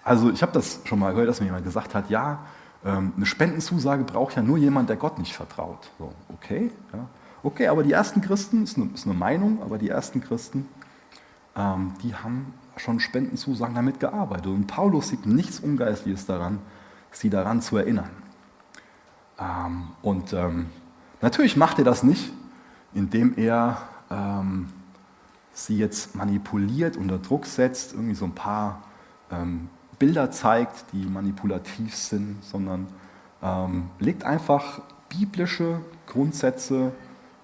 [0.02, 2.40] Also ich habe das schon mal gehört, dass mir jemand gesagt hat, ja,
[2.84, 5.90] ähm, eine Spendenzusage braucht ja nur jemand, der Gott nicht vertraut.
[5.98, 7.06] So, okay, ja.
[7.42, 10.66] okay, aber die ersten Christen, ist eine, ist eine Meinung, aber die ersten Christen,
[11.56, 14.46] ähm, die haben schon Spendenzusagen damit gearbeitet.
[14.46, 16.60] Und Paulus sieht nichts Ungeistliches daran,
[17.10, 18.27] sie daran zu erinnern.
[19.38, 20.66] Ähm, und ähm,
[21.20, 22.32] natürlich macht er das nicht,
[22.94, 23.78] indem er
[24.10, 24.68] ähm,
[25.52, 28.82] sie jetzt manipuliert, unter Druck setzt, irgendwie so ein paar
[29.30, 32.86] ähm, Bilder zeigt, die manipulativ sind, sondern
[33.42, 36.92] ähm, legt einfach biblische Grundsätze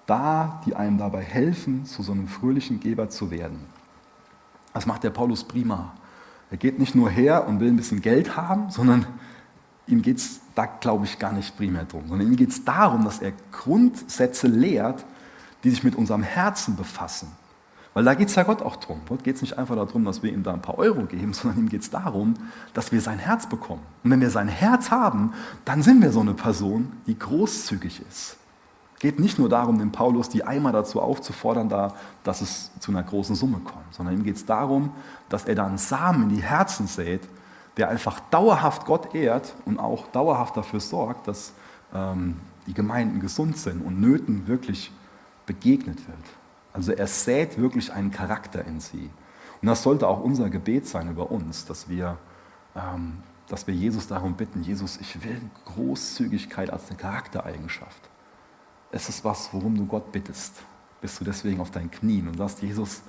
[0.05, 3.65] dar, die einem dabei helfen, zu so einem fröhlichen Geber zu werden.
[4.73, 5.93] Das macht der Paulus prima.
[6.51, 9.05] Er geht nicht nur her und will ein bisschen Geld haben, sondern
[9.87, 13.03] ihm geht es da, glaube ich, gar nicht primär drum, sondern ihm geht es darum,
[13.03, 15.05] dass er Grundsätze lehrt,
[15.63, 17.27] die sich mit unserem Herzen befassen.
[17.93, 18.99] Weil da geht es ja Gott auch drum.
[19.07, 21.59] Gott geht es nicht einfach darum, dass wir ihm da ein paar Euro geben, sondern
[21.59, 22.35] ihm geht es darum,
[22.73, 23.81] dass wir sein Herz bekommen.
[24.03, 28.37] Und wenn wir sein Herz haben, dann sind wir so eine Person, die großzügig ist.
[28.99, 33.03] Geht nicht nur darum, den Paulus die Eimer dazu aufzufordern, da, dass es zu einer
[33.03, 34.91] großen Summe kommt, sondern ihm geht es darum,
[35.29, 37.21] dass er da einen Samen in die Herzen sät,
[37.77, 41.53] der einfach dauerhaft Gott ehrt und auch dauerhaft dafür sorgt, dass
[41.93, 44.91] ähm, die Gemeinden gesund sind und Nöten wirklich
[45.45, 46.17] begegnet wird.
[46.73, 49.09] Also er sät wirklich einen Charakter in sie.
[49.61, 52.17] Und das sollte auch unser Gebet sein über uns, dass wir,
[52.75, 58.09] ähm, dass wir Jesus darum bitten, Jesus, ich will Großzügigkeit als eine Charaktereigenschaft.
[58.91, 60.53] Es ist was, worum du Gott bittest.
[61.01, 63.01] Bist du deswegen auf deinen Knien und sagst, Jesus,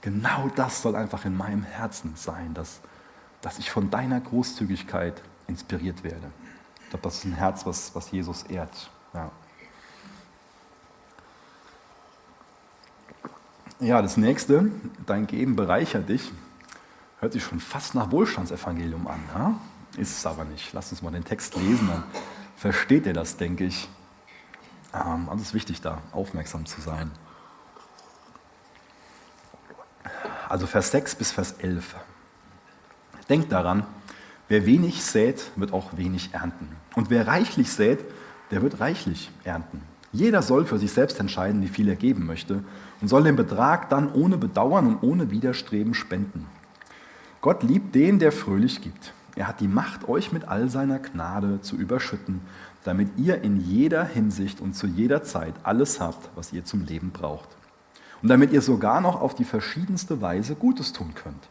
[0.00, 2.80] genau das soll einfach in meinem Herzen sein, dass,
[3.42, 6.30] dass ich von deiner Großzügigkeit inspiriert werde.
[6.84, 8.90] Ich glaube, das ist ein Herz, was, was Jesus ehrt.
[9.12, 9.30] Ja.
[13.80, 14.70] Ja, das nächste,
[15.06, 16.30] dein Geben bereichert dich,
[17.18, 19.20] hört sich schon fast nach Wohlstandsevangelium an.
[19.34, 19.60] Ja?
[19.96, 20.72] Ist es aber nicht.
[20.72, 22.04] Lass uns mal den Text lesen, dann
[22.56, 23.88] versteht ihr das, denke ich.
[24.94, 27.10] Ähm, also es ist wichtig, da aufmerksam zu sein.
[30.48, 31.96] Also Vers 6 bis Vers 11.
[33.32, 33.84] Denkt daran,
[34.48, 36.68] wer wenig sät, wird auch wenig ernten.
[36.94, 38.00] Und wer reichlich sät,
[38.50, 39.80] der wird reichlich ernten.
[40.12, 42.62] Jeder soll für sich selbst entscheiden, wie viel er geben möchte
[43.00, 46.46] und soll den Betrag dann ohne Bedauern und ohne Widerstreben spenden.
[47.40, 49.14] Gott liebt den, der fröhlich gibt.
[49.34, 52.42] Er hat die Macht, euch mit all seiner Gnade zu überschütten,
[52.84, 57.12] damit ihr in jeder Hinsicht und zu jeder Zeit alles habt, was ihr zum Leben
[57.12, 57.48] braucht.
[58.20, 61.48] Und damit ihr sogar noch auf die verschiedenste Weise Gutes tun könnt.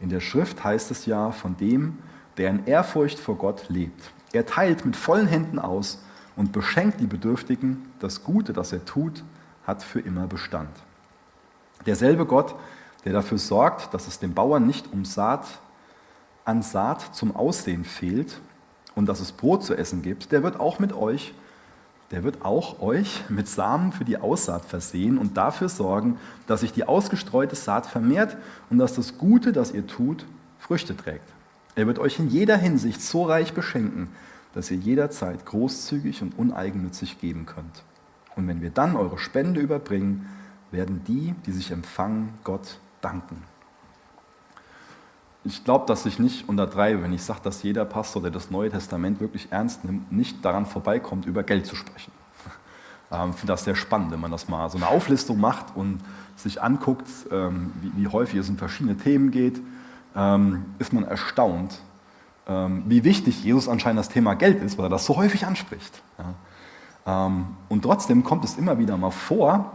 [0.00, 1.98] In der Schrift heißt es ja von dem,
[2.36, 4.10] der in Ehrfurcht vor Gott lebt.
[4.32, 6.02] Er teilt mit vollen Händen aus
[6.36, 7.90] und beschenkt die Bedürftigen.
[7.98, 9.24] Das Gute, das er tut,
[9.66, 10.70] hat für immer Bestand.
[11.86, 12.54] Derselbe Gott,
[13.04, 15.46] der dafür sorgt, dass es den Bauern nicht um Saat,
[16.44, 18.40] an Saat zum Aussehen fehlt
[18.94, 21.34] und dass es Brot zu essen gibt, der wird auch mit euch,
[22.10, 26.72] der wird auch euch mit Samen für die Aussaat versehen und dafür sorgen, dass sich
[26.72, 28.36] die ausgestreute Saat vermehrt
[28.70, 30.24] und dass das Gute, das ihr tut,
[30.58, 31.28] Früchte trägt.
[31.74, 34.08] Er wird euch in jeder Hinsicht so reich beschenken,
[34.54, 37.84] dass ihr jederzeit großzügig und uneigennützig geben könnt.
[38.36, 40.28] Und wenn wir dann eure Spende überbringen,
[40.70, 43.42] werden die, die sich empfangen, Gott danken.
[45.46, 48.70] Ich glaube, dass ich nicht untertreibe, wenn ich sage, dass jeder Pastor, der das Neue
[48.70, 52.12] Testament wirklich ernst nimmt, nicht daran vorbeikommt, über Geld zu sprechen.
[53.08, 56.00] Ähm, ich finde das sehr spannend, wenn man das mal so eine Auflistung macht und
[56.34, 59.60] sich anguckt, ähm, wie, häufig es um verschiedene Themen geht,
[60.16, 61.80] ähm, ist man erstaunt,
[62.48, 66.00] wie wichtig Jesus anscheinend das Thema Geld ist, weil er das so häufig anspricht.
[67.04, 69.72] Und trotzdem kommt es immer wieder mal vor,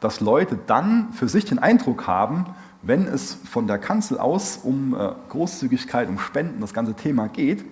[0.00, 2.46] dass Leute dann für sich den Eindruck haben,
[2.86, 7.64] wenn es von der Kanzel aus um äh, Großzügigkeit, um Spenden, das ganze Thema geht,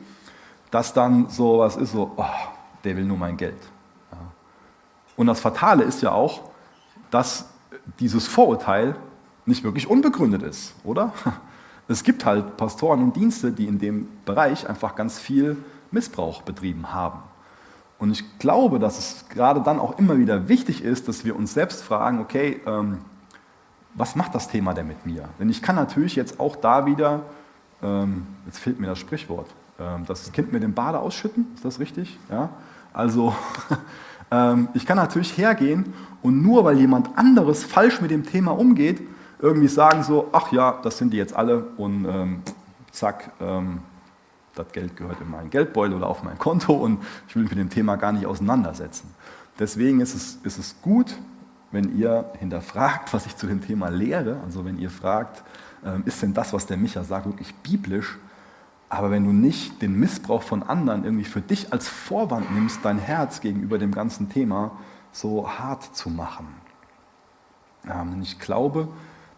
[0.70, 2.24] dass dann so was ist, so, oh,
[2.84, 3.58] der will nur mein Geld.
[5.16, 6.40] Und das Fatale ist ja auch,
[7.10, 7.46] dass
[8.00, 8.96] dieses Vorurteil
[9.44, 11.12] nicht wirklich unbegründet ist, oder?
[11.88, 15.56] Es gibt halt Pastoren und Dienste, die in dem Bereich einfach ganz viel
[15.90, 17.18] Missbrauch betrieben haben.
[17.98, 21.54] Und ich glaube, dass es gerade dann auch immer wieder wichtig ist, dass wir uns
[21.54, 22.98] selbst fragen, okay, ähm,
[23.94, 25.28] was macht das Thema denn mit mir?
[25.38, 27.22] Denn ich kann natürlich jetzt auch da wieder,
[27.82, 31.78] ähm, jetzt fehlt mir das Sprichwort, ähm, das Kind mit dem Bade ausschütten, ist das
[31.78, 32.18] richtig?
[32.30, 32.50] Ja?
[32.92, 33.34] Also
[34.30, 39.02] ähm, ich kann natürlich hergehen und nur weil jemand anderes falsch mit dem Thema umgeht,
[39.40, 42.42] irgendwie sagen so, ach ja, das sind die jetzt alle und ähm,
[42.92, 43.80] zack, ähm,
[44.54, 47.58] das Geld gehört in meinen Geldbeutel oder auf mein Konto und ich will mich mit
[47.58, 49.12] dem Thema gar nicht auseinandersetzen.
[49.58, 51.16] Deswegen ist es, ist es gut,
[51.72, 55.42] wenn ihr hinterfragt, was ich zu dem Thema lehre, also wenn ihr fragt,
[55.84, 58.18] ähm, ist denn das, was der Micha sagt, wirklich biblisch?
[58.88, 62.98] Aber wenn du nicht den Missbrauch von anderen irgendwie für dich als Vorwand nimmst, dein
[62.98, 64.72] Herz gegenüber dem ganzen Thema
[65.12, 66.46] so hart zu machen.
[67.84, 68.88] Denn ich glaube,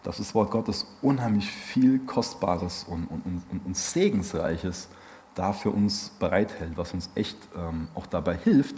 [0.03, 4.89] dass das Wort Gottes unheimlich viel Kostbares und, und, und, und Segensreiches
[5.35, 8.77] da für uns bereithält, was uns echt ähm, auch dabei hilft,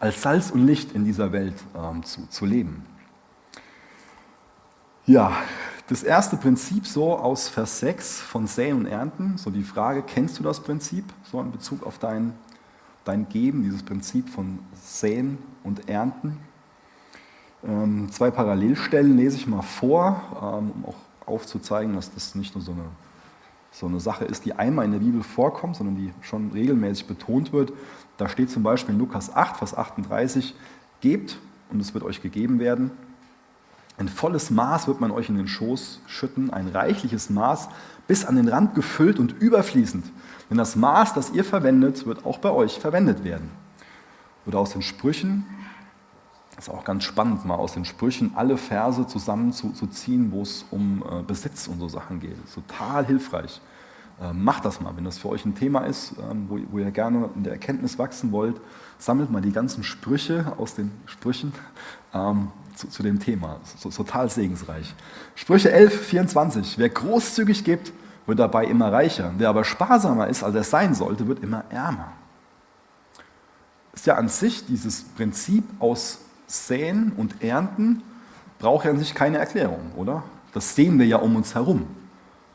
[0.00, 2.84] als Salz und Licht in dieser Welt ähm, zu, zu leben.
[5.06, 5.36] Ja,
[5.88, 10.38] das erste Prinzip so aus Vers 6 von Säen und Ernten, so die Frage, kennst
[10.38, 12.32] du das Prinzip so in Bezug auf dein,
[13.04, 16.38] dein Geben, dieses Prinzip von Säen und Ernten?
[17.62, 22.64] Ähm, zwei Parallelstellen lese ich mal vor, ähm, um auch aufzuzeigen, dass das nicht nur
[22.64, 22.84] so eine,
[23.72, 27.52] so eine Sache ist, die einmal in der Bibel vorkommt, sondern die schon regelmäßig betont
[27.52, 27.74] wird.
[28.16, 30.54] Da steht zum Beispiel in Lukas 8, Vers 38,
[31.02, 31.38] gebt
[31.70, 32.90] und es wird euch gegeben werden.
[33.96, 37.68] Ein volles Maß wird man euch in den Schoß schütten, ein reichliches Maß,
[38.08, 40.04] bis an den Rand gefüllt und überfließend.
[40.50, 43.50] Denn das Maß, das ihr verwendet, wird auch bei euch verwendet werden.
[44.46, 45.46] Oder aus den Sprüchen,
[46.56, 51.02] das ist auch ganz spannend, mal aus den Sprüchen alle Verse zusammenzuziehen, wo es um
[51.02, 52.36] äh, Besitz und so Sachen geht.
[52.52, 53.60] Total hilfreich.
[54.20, 57.30] Ähm, macht das mal, wenn das für euch ein Thema ist, ähm, wo ihr gerne
[57.34, 58.60] in der Erkenntnis wachsen wollt.
[58.98, 61.52] Sammelt mal die ganzen Sprüche aus den Sprüchen
[62.12, 63.58] ähm, zu, zu, dem Thema.
[63.76, 64.94] So, total segensreich.
[65.34, 66.78] Sprüche 11, 24.
[66.78, 67.92] Wer großzügig gibt,
[68.26, 69.32] wird dabei immer reicher.
[69.36, 72.12] Wer aber sparsamer ist, als er sein sollte, wird immer ärmer.
[73.92, 78.02] Ist ja an sich dieses Prinzip aus Säen und Ernten,
[78.60, 80.22] braucht ja an sich keine Erklärung, oder?
[80.52, 81.86] Das sehen wir ja um uns herum.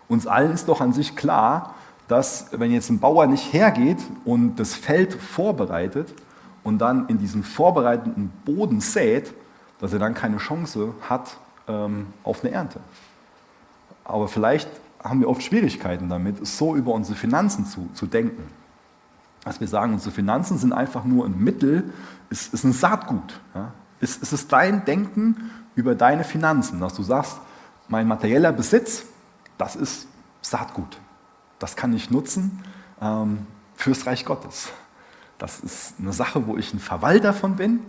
[0.10, 1.76] Uns allen ist doch an sich klar,
[2.10, 6.14] dass wenn jetzt ein Bauer nicht hergeht und das Feld vorbereitet
[6.64, 9.32] und dann in diesem vorbereiteten Boden sät,
[9.80, 12.80] dass er dann keine Chance hat ähm, auf eine Ernte.
[14.04, 14.70] Aber vielleicht
[15.04, 18.44] haben wir oft Schwierigkeiten damit, so über unsere Finanzen zu, zu denken.
[19.44, 21.94] Dass wir sagen, unsere Finanzen sind einfach nur ein Mittel,
[22.30, 23.40] ist, ist ein Saatgut.
[23.54, 23.72] Ja?
[24.02, 27.38] Ist, ist es dein Denken über deine Finanzen, dass du sagst,
[27.88, 29.06] mein materieller Besitz,
[29.60, 30.08] das ist
[30.42, 31.00] Saatgut.
[31.60, 32.64] Das kann ich nutzen
[33.00, 33.46] ähm,
[33.76, 34.70] fürs Reich Gottes.
[35.38, 37.82] Das ist eine Sache, wo ich ein Verwalter von bin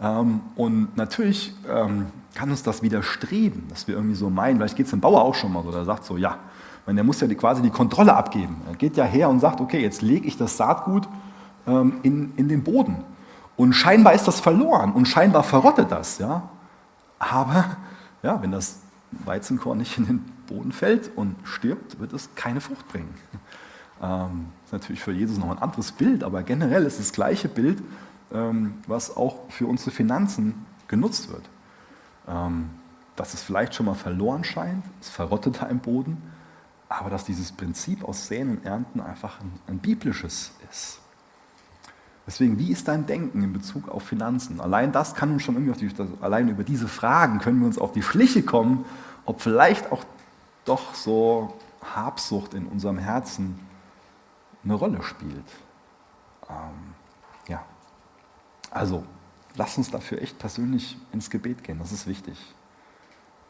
[0.00, 4.86] ähm, und natürlich ähm, kann uns das widerstreben, dass wir irgendwie so meinen, vielleicht geht
[4.86, 6.38] es dem Bauer auch schon mal so, der sagt so, ja,
[6.86, 8.62] meine, der muss ja die, quasi die Kontrolle abgeben.
[8.66, 11.06] Er geht ja her und sagt, okay, jetzt lege ich das Saatgut
[11.66, 13.04] ähm, in, in den Boden.
[13.56, 16.18] Und scheinbar ist das verloren und scheinbar verrottet das.
[16.18, 16.48] Ja?
[17.18, 17.76] Aber
[18.22, 18.80] ja, wenn das
[19.24, 23.14] Weizenkorn nicht in den Boden fällt und stirbt, wird es keine Frucht bringen.
[24.02, 27.82] Ähm, ist natürlich für Jesus noch ein anderes Bild, aber generell ist das gleiche Bild
[28.32, 31.42] ähm, was auch für unsere Finanzen genutzt wird.
[32.28, 32.70] Ähm,
[33.16, 36.16] dass es vielleicht schon mal verloren scheint, es verrottet da im Boden,
[36.88, 41.00] aber dass dieses Prinzip aus Säen und Ernten einfach ein, ein biblisches ist.
[42.26, 44.60] Deswegen, wie ist dein Denken in Bezug auf Finanzen?
[44.60, 47.92] Allein das kann uns schon irgendwie die, allein über diese Fragen können wir uns auf
[47.92, 48.84] die Schliche kommen,
[49.24, 50.04] ob vielleicht auch
[50.64, 53.58] doch so Habsucht in unserem Herzen
[54.64, 55.46] eine Rolle spielt.
[56.48, 56.94] Ähm,
[57.48, 57.64] ja.
[58.70, 59.04] Also,
[59.56, 62.38] lass uns dafür echt persönlich ins Gebet gehen, das ist wichtig.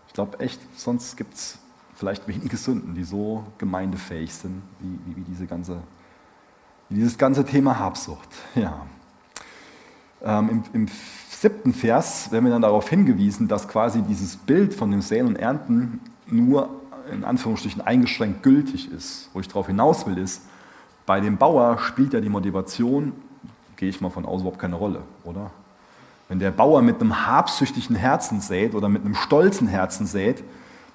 [0.07, 1.59] Ich glaube echt, sonst gibt es
[1.95, 5.83] vielleicht wenige Sünden, die so gemeindefähig sind, wie, wie, wie diese ganze,
[6.89, 8.29] wie dieses ganze Thema Habsucht.
[8.55, 8.87] Ja.
[10.23, 10.89] Ähm, im, Im
[11.29, 15.37] siebten Vers werden wir dann darauf hingewiesen, dass quasi dieses Bild von dem Säen und
[15.37, 16.80] Ernten nur
[17.11, 19.31] in Anführungsstrichen eingeschränkt gültig ist.
[19.33, 20.43] Wo ich darauf hinaus will, ist,
[21.07, 23.13] bei dem Bauer spielt ja die Motivation,
[23.77, 25.51] gehe ich mal von aus, überhaupt keine Rolle, oder?
[26.29, 30.45] Wenn der Bauer mit einem habsüchtigen Herzen sät oder mit einem stolzen Herzen sät,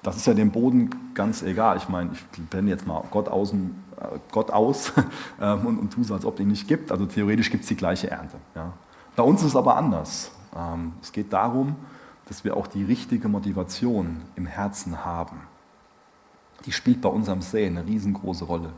[0.02, 1.76] das ist ja dem Boden ganz egal.
[1.76, 4.92] Ich meine, ich blende jetzt mal Gott, außen, äh, Gott aus
[5.40, 6.90] ähm, und, und tue so, als ob es ihn nicht gibt.
[6.90, 8.36] Also theoretisch gibt es die gleiche Ernte.
[8.54, 8.72] Ja.
[9.16, 10.30] Bei uns ist es aber anders.
[10.56, 11.76] Ähm, es geht darum,
[12.28, 15.40] dass wir auch die richtige Motivation im Herzen haben.
[16.66, 18.72] Die spielt bei unserem Säen eine riesengroße Rolle.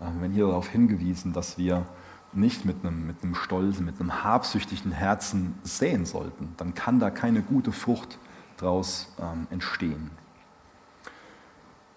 [0.00, 1.86] Wir werden hier darauf hingewiesen, dass wir
[2.32, 6.54] nicht mit einem, mit einem stolzen, mit einem habsüchtigen Herzen säen sollten.
[6.56, 8.18] Dann kann da keine gute Frucht
[8.58, 10.10] daraus ähm, entstehen.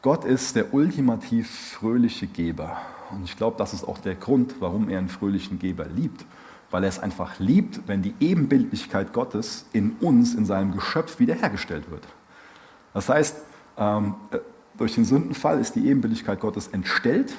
[0.02, 2.78] Gott ist der ultimativ fröhliche Geber.
[3.12, 6.26] Und ich glaube, das ist auch der Grund, warum er einen fröhlichen Geber liebt
[6.72, 11.92] weil er es einfach liebt, wenn die Ebenbildlichkeit Gottes in uns, in seinem Geschöpf wiederhergestellt
[11.92, 12.08] wird.
[12.94, 13.38] Das heißt,
[13.78, 14.38] ähm, äh,
[14.78, 17.34] durch den Sündenfall ist die Ebenbildlichkeit Gottes entstellt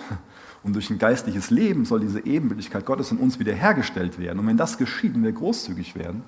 [0.62, 4.38] und durch ein geistliches Leben soll diese Ebenbildlichkeit Gottes in uns wiederhergestellt werden.
[4.38, 6.22] Und wenn das geschieht und wir großzügig werden,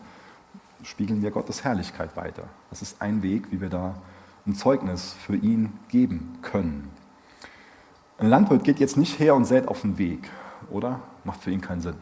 [0.82, 2.44] spiegeln wir Gottes Herrlichkeit weiter.
[2.70, 3.94] Das ist ein Weg, wie wir da
[4.46, 6.88] ein Zeugnis für ihn geben können.
[8.18, 10.30] Ein Landwirt geht jetzt nicht her und sät auf den Weg,
[10.70, 11.00] oder?
[11.24, 11.96] Macht für ihn keinen Sinn.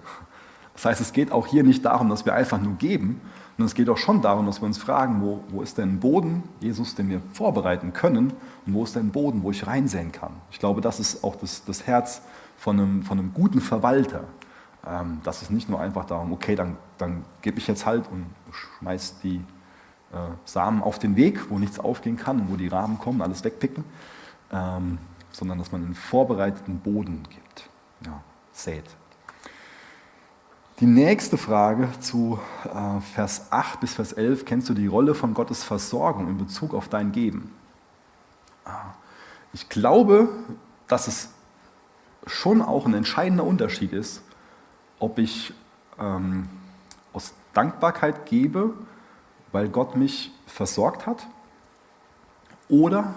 [0.74, 3.20] Das heißt, es geht auch hier nicht darum, dass wir einfach nur geben,
[3.56, 6.00] sondern es geht auch schon darum, dass wir uns fragen, wo, wo ist denn ein
[6.00, 8.32] Boden, Jesus, den wir vorbereiten können,
[8.66, 10.32] und wo ist denn ein Boden, wo ich reinsehen kann.
[10.50, 12.22] Ich glaube, das ist auch das, das Herz
[12.56, 14.24] von einem, von einem guten Verwalter.
[14.86, 18.26] Ähm, das ist nicht nur einfach darum, okay, dann, dann gebe ich jetzt halt und
[18.52, 19.36] schmeiß die
[20.12, 23.44] äh, Samen auf den Weg, wo nichts aufgehen kann und wo die Raben kommen, alles
[23.44, 23.84] wegpicken,
[24.52, 24.98] ähm,
[25.30, 27.68] sondern dass man einen vorbereiteten Boden gibt,
[28.06, 28.84] ja, sät.
[30.80, 35.35] Die nächste Frage zu äh, Vers 8 bis Vers 11, kennst du die Rolle von
[35.35, 37.52] Gottes Versorgung in Bezug auf dein Geben?
[38.64, 38.94] Ah,
[39.52, 40.30] ich glaube,
[40.88, 41.28] dass es
[42.26, 44.22] schon auch ein entscheidender Unterschied ist,
[44.98, 45.52] ob ich
[45.98, 46.48] ähm,
[47.12, 48.72] aus Dankbarkeit gebe,
[49.52, 51.26] weil Gott mich versorgt hat,
[52.68, 53.14] oder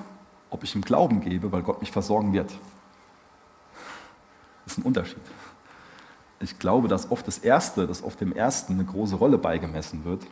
[0.49, 2.51] ob ich im Glauben gebe, weil Gott mich versorgen wird.
[4.65, 5.21] Das ist ein Unterschied
[6.39, 10.25] ich glaube, dass oft das Erste, dass oft dem Ersten eine große Rolle beigemessen wird,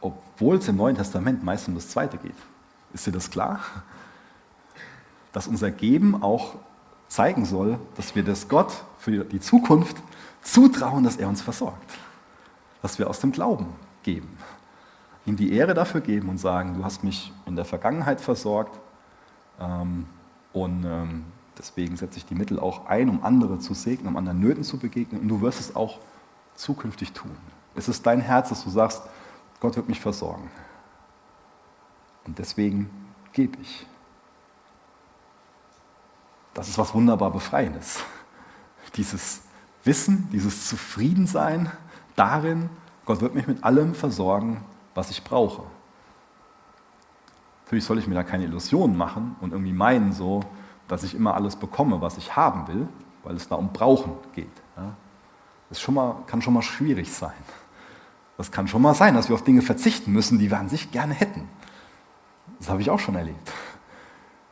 [0.00, 2.36] obwohl es im Neuen Testament meist um das Zweite geht.
[2.92, 3.60] Ist dir das klar?
[5.32, 6.56] Dass unser Geben auch
[7.08, 9.96] zeigen soll, dass wir das Gott für die Zukunft
[10.42, 11.90] zutrauen, dass er uns versorgt.
[12.82, 13.66] Dass wir aus dem Glauben
[14.02, 14.36] geben.
[15.26, 18.78] Ihm die Ehre dafür geben und sagen, du hast mich in der Vergangenheit versorgt
[19.58, 20.06] ähm,
[20.52, 21.24] und ähm,
[21.58, 24.78] Deswegen setze ich die Mittel auch ein, um andere zu segnen, um anderen Nöten zu
[24.78, 25.20] begegnen.
[25.20, 25.98] Und du wirst es auch
[26.54, 27.36] zukünftig tun.
[27.74, 29.02] Es ist dein Herz, dass du sagst,
[29.60, 30.50] Gott wird mich versorgen.
[32.26, 32.90] Und deswegen
[33.32, 33.86] gebe ich.
[36.54, 38.02] Das ist was wunderbar Befreiendes.
[38.96, 39.42] Dieses
[39.82, 41.70] Wissen, dieses Zufriedensein
[42.16, 42.70] darin,
[43.04, 44.64] Gott wird mich mit allem versorgen,
[44.94, 45.64] was ich brauche.
[47.64, 50.40] Natürlich soll ich mir da keine Illusionen machen und irgendwie meinen, so,
[50.88, 52.88] dass ich immer alles bekomme, was ich haben will,
[53.22, 54.50] weil es da um Brauchen geht.
[55.68, 57.32] Das schon mal, kann schon mal schwierig sein.
[58.36, 60.90] Das kann schon mal sein, dass wir auf Dinge verzichten müssen, die wir an sich
[60.90, 61.48] gerne hätten.
[62.58, 63.52] Das habe ich auch schon erlebt.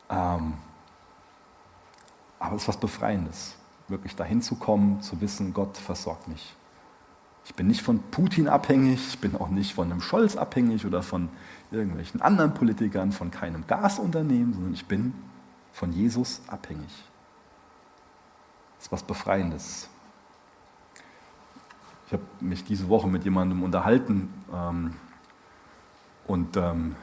[0.08, 0.54] Ähm,
[2.38, 3.56] aber es ist was Befreiendes,
[3.88, 6.54] wirklich dahin zu kommen, zu wissen, Gott versorgt mich.
[7.44, 11.02] Ich bin nicht von Putin abhängig, ich bin auch nicht von einem Scholz abhängig oder
[11.02, 11.28] von
[11.70, 15.12] irgendwelchen anderen Politikern, von keinem Gasunternehmen, sondern ich bin
[15.72, 16.90] von Jesus abhängig.
[18.76, 19.88] Das ist was Befreiendes.
[22.06, 24.94] Ich habe mich diese Woche mit jemandem unterhalten ähm,
[26.26, 26.94] und ähm,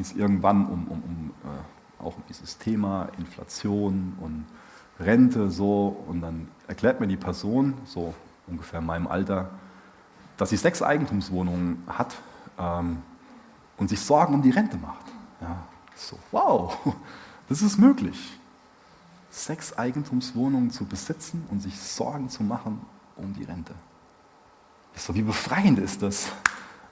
[0.00, 4.46] es irgendwann um, um, um äh, auch um dieses Thema Inflation und
[5.00, 8.14] Rente so und dann erklärt mir die Person, so
[8.46, 9.50] ungefähr in meinem Alter,
[10.36, 12.14] dass sie sechs Eigentumswohnungen hat
[12.58, 13.02] ähm,
[13.78, 15.06] und sich Sorgen um die Rente macht.
[15.40, 15.56] Ja,
[15.94, 16.76] so, wow,
[17.52, 18.38] das ist möglich.
[19.30, 22.80] Sechs Eigentumswohnungen zu besitzen und sich Sorgen zu machen
[23.16, 23.74] um die Rente.
[24.94, 26.32] So, wie befreiend ist das,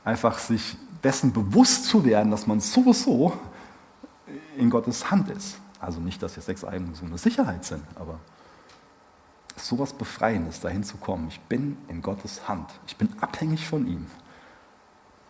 [0.04, 3.32] einfach sich dessen bewusst zu werden, dass man sowieso
[4.58, 5.58] in Gottes Hand ist.
[5.80, 8.18] Also nicht, dass jetzt sechs Eigentumswohnungen Sicherheit sind, aber
[9.56, 11.28] sowas Befreiendes, dahin zu kommen.
[11.28, 12.70] Ich bin in Gottes Hand.
[12.86, 14.06] Ich bin abhängig von ihm.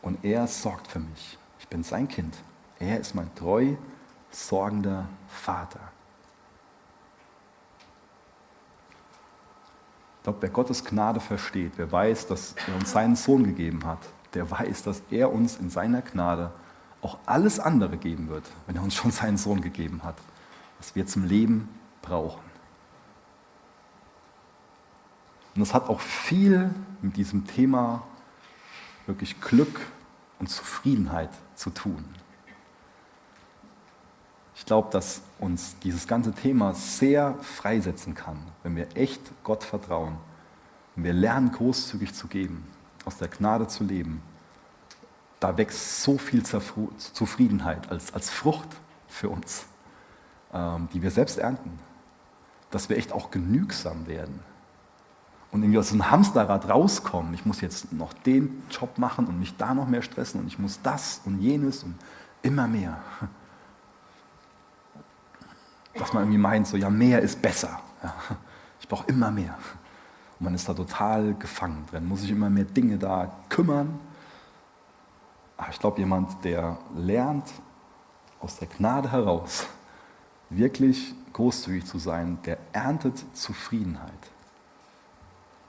[0.03, 1.39] Und er sorgt für mich.
[1.61, 2.37] Ich bin sein Kind.
[2.81, 3.77] Er ist mein treu
[4.31, 5.81] sorgender Vater.
[10.19, 14.01] Ich glaube, wer Gottes Gnade versteht, wer weiß, dass er uns seinen Sohn gegeben hat,
[14.35, 16.53] der weiß, dass er uns in seiner Gnade
[17.03, 20.17] auch alles andere geben wird, wenn er uns schon seinen Sohn gegeben hat,
[20.79, 21.69] was wir zum Leben
[22.03, 22.43] brauchen.
[25.55, 28.03] Und das hat auch viel mit diesem Thema
[29.07, 29.81] wirklich Glück
[30.39, 32.05] und Zufriedenheit zu tun.
[34.61, 40.19] Ich glaube, dass uns dieses ganze Thema sehr freisetzen kann, wenn wir echt Gott vertrauen,
[40.95, 42.69] wenn wir lernen, großzügig zu geben,
[43.07, 44.23] aus der Gnade zu leben.
[45.41, 48.69] Da wächst so viel Zufriedenheit als, als Frucht
[49.09, 49.65] für uns,
[50.53, 51.79] ähm, die wir selbst ernten,
[52.71, 54.41] dass wir echt auch genügsam werden
[55.53, 57.33] und irgendwie aus diesem Hamsterrad rauskommen.
[57.33, 60.59] Ich muss jetzt noch den Job machen und mich da noch mehr stressen und ich
[60.59, 61.95] muss das und jenes und
[62.43, 63.01] immer mehr
[65.95, 67.81] dass man irgendwie meint, so ja, mehr ist besser.
[68.03, 68.15] Ja,
[68.81, 69.57] ich brauche immer mehr.
[70.39, 73.99] Und man ist da total gefangen drin, muss sich immer mehr Dinge da kümmern.
[75.57, 77.45] Aber ich glaube, jemand, der lernt,
[78.41, 79.67] aus der Gnade heraus
[80.49, 84.11] wirklich großzügig zu sein, der erntet Zufriedenheit.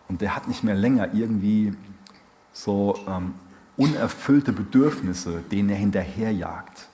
[0.08, 1.74] Und der hat nicht mehr länger irgendwie
[2.54, 3.34] so ähm,
[3.78, 6.88] unerfüllte Bedürfnisse, denen er hinterherjagt.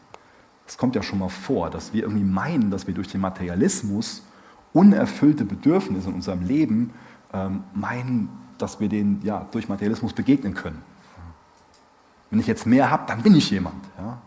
[0.67, 4.21] Es kommt ja schon mal vor, dass wir irgendwie meinen, dass wir durch den Materialismus
[4.73, 6.93] unerfüllte Bedürfnisse in unserem Leben
[7.33, 10.81] ähm, meinen, dass wir denen ja, durch Materialismus begegnen können.
[12.29, 13.85] Wenn ich jetzt mehr habe, dann bin ich jemand.
[13.97, 14.17] Ja?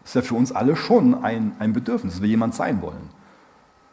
[0.00, 3.10] Das ist ja für uns alle schon ein, ein Bedürfnis, dass wir jemand sein wollen.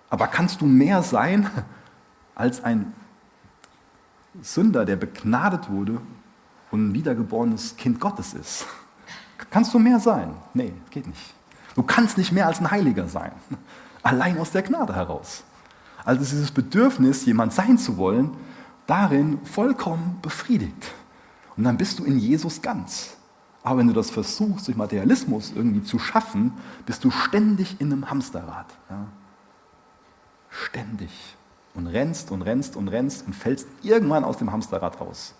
[0.09, 1.49] Aber kannst du mehr sein
[2.35, 2.93] als ein
[4.41, 5.99] Sünder, der begnadet wurde
[6.71, 8.65] und ein wiedergeborenes Kind Gottes ist?
[9.49, 10.33] Kannst du mehr sein?
[10.53, 11.33] Nee, geht nicht.
[11.75, 13.31] Du kannst nicht mehr als ein Heiliger sein,
[14.03, 15.43] allein aus der Gnade heraus.
[16.05, 18.31] Also ist dieses Bedürfnis, jemand sein zu wollen,
[18.87, 20.91] darin vollkommen befriedigt.
[21.55, 23.15] Und dann bist du in Jesus ganz.
[23.63, 26.51] Aber wenn du das versuchst, durch Materialismus irgendwie zu schaffen,
[26.85, 28.65] bist du ständig in einem Hamsterrad.
[28.89, 29.05] Ja?
[30.49, 31.11] Ständig.
[31.73, 35.33] Und rennst und rennst und rennst und fällst irgendwann aus dem Hamsterrad raus.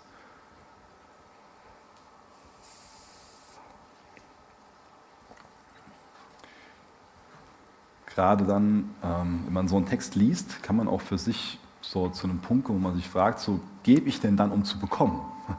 [8.14, 12.08] Gerade dann, ähm, wenn man so einen Text liest, kann man auch für sich so
[12.08, 14.78] zu einem Punkt kommen, wo man sich fragt, so gebe ich denn dann, um zu
[14.78, 15.20] bekommen?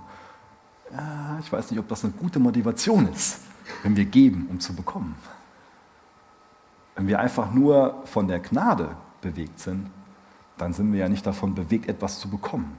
[0.93, 3.41] Ja, ich weiß nicht, ob das eine gute Motivation ist,
[3.81, 5.15] wenn wir geben, um zu bekommen.
[6.93, 9.89] Wenn wir einfach nur von der Gnade bewegt sind,
[10.57, 12.77] dann sind wir ja nicht davon bewegt, etwas zu bekommen.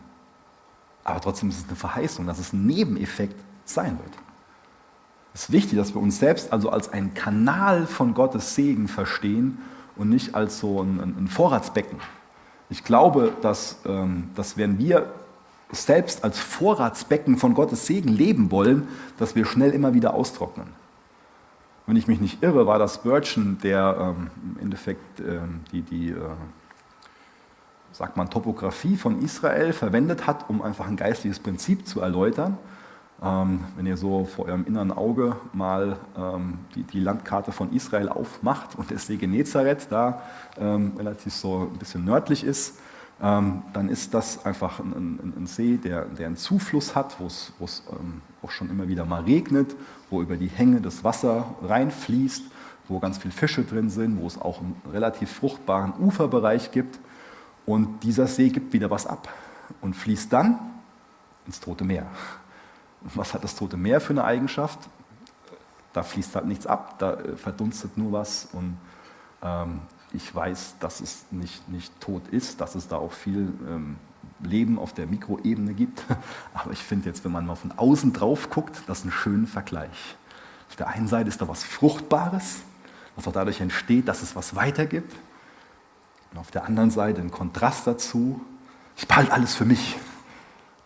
[1.02, 4.25] Aber trotzdem ist es eine Verheißung, dass es ein Nebeneffekt sein wird.
[5.36, 9.58] Es ist wichtig, dass wir uns selbst also als einen Kanal von Gottes Segen verstehen
[9.94, 11.98] und nicht als so ein, ein Vorratsbecken.
[12.70, 15.12] Ich glaube, dass, ähm, dass wenn wir
[15.70, 20.68] selbst als Vorratsbecken von Gottes Segen leben wollen, dass wir schnell immer wieder austrocknen.
[21.84, 26.12] Wenn ich mich nicht irre, war das Spurgeon, der ähm, im Endeffekt ähm, die, die
[26.12, 26.16] äh,
[27.92, 32.56] sagt man, Topografie von Israel verwendet hat, um einfach ein geistliches Prinzip zu erläutern.
[33.22, 38.10] Ähm, wenn ihr so vor eurem inneren Auge mal ähm, die, die, Landkarte von Israel
[38.10, 40.22] aufmacht und der See Genezareth da
[40.58, 42.78] ähm, relativ so ein bisschen nördlich ist,
[43.22, 47.26] ähm, dann ist das einfach ein, ein, ein See, der, der, einen Zufluss hat, wo
[47.26, 49.74] es ähm, auch schon immer wieder mal regnet,
[50.10, 52.44] wo über die Hänge das Wasser reinfließt,
[52.88, 56.98] wo ganz viele Fische drin sind, wo es auch einen relativ fruchtbaren Uferbereich gibt.
[57.64, 59.28] Und dieser See gibt wieder was ab
[59.80, 60.58] und fließt dann
[61.46, 62.06] ins Tote Meer.
[63.14, 64.78] Was hat das Tote Meer für eine Eigenschaft?
[65.92, 68.76] Da fließt halt nichts ab, da äh, verdunstet nur was und
[69.42, 69.80] ähm,
[70.12, 73.96] ich weiß, dass es nicht, nicht tot ist, dass es da auch viel ähm,
[74.42, 76.04] Leben auf der Mikroebene gibt.
[76.54, 79.46] Aber ich finde jetzt, wenn man mal von außen drauf guckt, das ist ein schöner
[79.46, 80.16] Vergleich.
[80.68, 82.60] Auf der einen Seite ist da was Fruchtbares,
[83.14, 85.14] was auch dadurch entsteht, dass es was weitergibt.
[86.32, 88.40] Und auf der anderen Seite ein Kontrast dazu,
[88.96, 89.96] ich behalte alles für mich.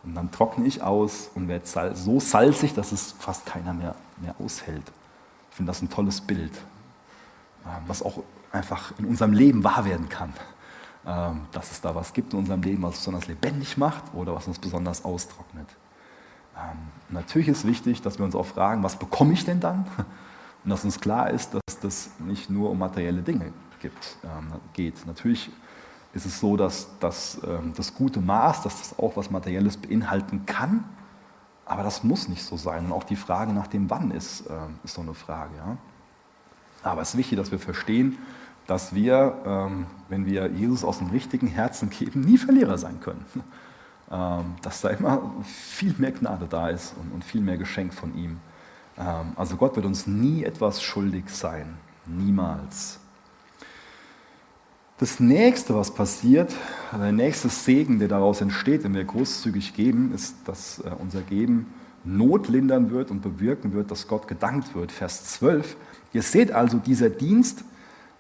[0.03, 4.35] Und dann trockne ich aus und werde so salzig, dass es fast keiner mehr, mehr
[4.39, 4.91] aushält.
[5.51, 6.53] Ich finde das ein tolles Bild,
[7.67, 8.23] ähm, was auch
[8.53, 10.33] einfach in unserem Leben wahr werden kann.
[11.07, 14.35] Ähm, dass es da was gibt in unserem Leben, was uns besonders lebendig macht oder
[14.35, 15.67] was uns besonders austrocknet.
[16.55, 16.77] Ähm,
[17.09, 19.87] natürlich ist wichtig, dass wir uns auch fragen, was bekomme ich denn dann?
[20.63, 24.19] Und dass uns klar ist, dass das nicht nur um materielle Dinge gibt,
[24.75, 25.07] geht.
[25.07, 25.51] Natürlich
[26.13, 30.45] ist es so, dass, dass ähm, das gute Maß, dass das auch was Materielles beinhalten
[30.47, 30.85] kann,
[31.65, 32.87] aber das muss nicht so sein.
[32.87, 35.57] Und auch die Frage nach dem Wann ist, äh, ist so eine Frage.
[35.57, 35.77] Ja?
[36.83, 38.19] Aber es ist wichtig, dass wir verstehen,
[38.67, 43.25] dass wir, ähm, wenn wir Jesus aus dem richtigen Herzen geben, nie Verlierer sein können.
[44.13, 48.41] Ähm, dass da immer viel mehr Gnade da ist und viel mehr Geschenk von ihm.
[48.99, 51.79] Ähm, also Gott wird uns nie etwas schuldig sein.
[52.07, 52.99] Niemals.
[55.01, 56.53] Das nächste, was passiert,
[56.93, 61.73] der nächste Segen, der daraus entsteht, wenn wir großzügig geben, ist, dass äh, unser Geben
[62.05, 64.93] Not lindern wird und bewirken wird, dass Gott gedankt wird.
[64.93, 65.79] Vers 12.
[66.13, 67.65] Ihr seht also, dieser Dienst,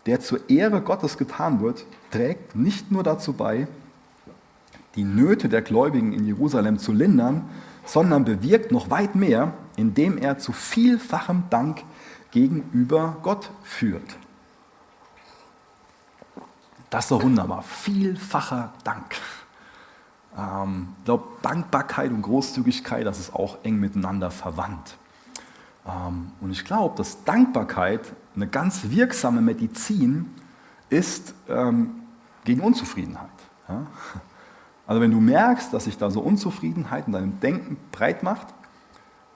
[0.06, 3.68] der zur Ehre Gottes getan wird, trägt nicht nur dazu bei,
[4.96, 7.44] die Nöte der Gläubigen in Jerusalem zu lindern,
[7.84, 11.82] sondern bewirkt noch weit mehr, indem er zu vielfachem Dank
[12.30, 14.16] gegenüber Gott führt.
[16.90, 17.62] Das ist doch wunderbar.
[17.62, 19.16] Vielfacher Dank.
[20.36, 24.96] Ähm, ich glaube, Dankbarkeit und Großzügigkeit, das ist auch eng miteinander verwandt.
[25.86, 30.34] Ähm, und ich glaube, dass Dankbarkeit eine ganz wirksame Medizin
[30.88, 31.92] ist ähm,
[32.44, 33.28] gegen Unzufriedenheit.
[33.68, 33.86] Ja?
[34.86, 38.48] Also wenn du merkst, dass sich da so Unzufriedenheit in deinem Denken breit macht,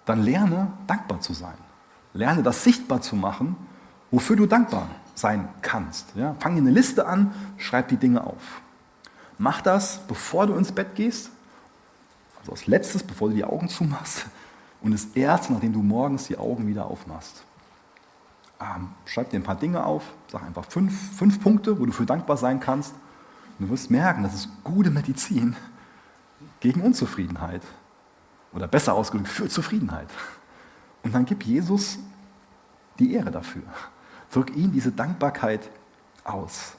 [0.05, 1.55] dann lerne dankbar zu sein.
[2.13, 3.55] Lerne das sichtbar zu machen,
[4.11, 6.15] wofür du dankbar sein kannst.
[6.17, 6.35] Ja?
[6.41, 8.63] Fang eine Liste an, schreib die Dinge auf.
[9.39, 11.31] Mach das, bevor du ins Bett gehst,
[12.41, 14.27] also als letztes, bevor du die Augen zumachst
[14.83, 17.43] und das erste, nachdem du morgens die Augen wieder aufmachst.
[18.61, 22.07] Ähm, schreib dir ein paar Dinge auf, sag einfach fünf, fünf Punkte, wo du für
[22.07, 22.95] dankbar sein kannst.
[23.59, 25.57] Und du wirst merken, das ist gute Medizin
[26.61, 27.63] gegen Unzufriedenheit.
[28.53, 30.09] Oder besser ausgedrückt, für Zufriedenheit.
[31.03, 31.99] Und dann gib Jesus
[32.99, 33.63] die Ehre dafür.
[34.35, 35.71] Drück ihm diese Dankbarkeit
[36.25, 36.75] aus.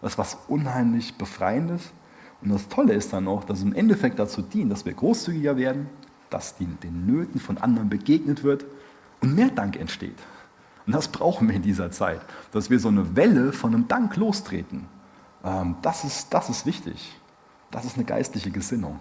[0.00, 1.90] Das ist was unheimlich Befreiendes.
[2.40, 5.56] Und das Tolle ist dann auch, dass es im Endeffekt dazu dient, dass wir großzügiger
[5.56, 5.88] werden,
[6.30, 8.66] dass die, den Nöten von anderen begegnet wird
[9.20, 10.18] und mehr Dank entsteht.
[10.86, 12.20] Und das brauchen wir in dieser Zeit,
[12.52, 14.86] dass wir so eine Welle von einem Dank lostreten.
[15.42, 17.18] Ähm, das, ist, das ist wichtig.
[17.72, 19.00] Das ist eine geistliche Gesinnung.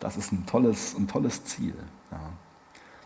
[0.00, 1.74] Das ist ein tolles, ein tolles Ziel.
[2.10, 2.18] Ja.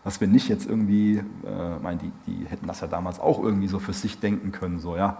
[0.07, 3.67] Dass wir nicht jetzt irgendwie, äh, mein, die, die hätten das ja damals auch irgendwie
[3.67, 5.17] so für sich denken können, so ja,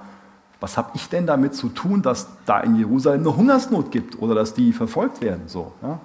[0.62, 4.34] was habe ich denn damit zu tun, dass da in Jerusalem eine Hungersnot gibt oder
[4.34, 5.42] dass die verfolgt werden?
[5.48, 6.00] So, ja?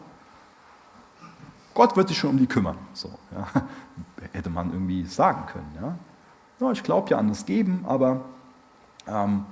[1.74, 2.76] Gott wird sich schon um die kümmern.
[2.92, 3.46] So, ja?
[4.32, 5.70] Hätte man irgendwie sagen können.
[5.80, 5.94] Ja,
[6.58, 8.22] ja ich glaube ja an das Geben, aber
[9.06, 9.44] ähm,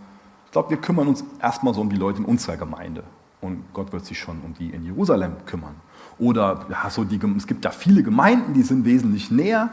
[0.46, 3.04] ich glaube, wir kümmern uns erstmal so um die Leute in unserer Gemeinde.
[3.40, 5.74] Und Gott wird sich schon um die in Jerusalem kümmern.
[6.18, 9.70] Oder ja, so die, es gibt ja viele Gemeinden, die sind wesentlich näher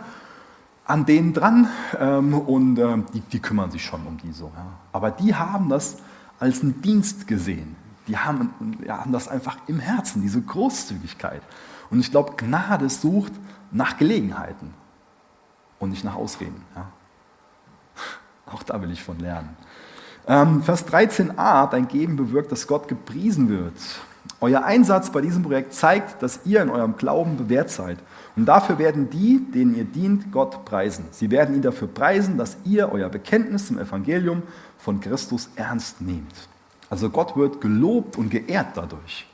[0.86, 4.52] an denen dran ähm, und ähm, die, die, kümmern sich schon um die so.
[4.56, 4.68] Ja.
[4.94, 5.98] Aber die haben das
[6.40, 7.76] als einen Dienst gesehen.
[8.08, 11.42] Die haben, ja, haben das einfach im Herzen, diese Großzügigkeit.
[11.90, 13.34] Und ich glaube, Gnade sucht
[13.72, 14.74] nach Gelegenheiten
[15.80, 16.62] und nicht nach Ausreden.
[16.74, 16.88] Ja.
[18.46, 19.58] Auch da will ich von lernen.
[20.28, 23.74] Ähm, Vers 13a, dein Geben bewirkt, dass Gott gepriesen wird.
[24.42, 27.98] Euer Einsatz bei diesem Projekt zeigt, dass ihr in eurem Glauben bewährt seid.
[28.36, 31.06] Und dafür werden die, denen ihr dient, Gott preisen.
[31.12, 34.44] Sie werden ihn dafür preisen, dass ihr euer Bekenntnis zum Evangelium
[34.78, 36.36] von Christus ernst nehmt.
[36.90, 39.28] Also Gott wird gelobt und geehrt dadurch.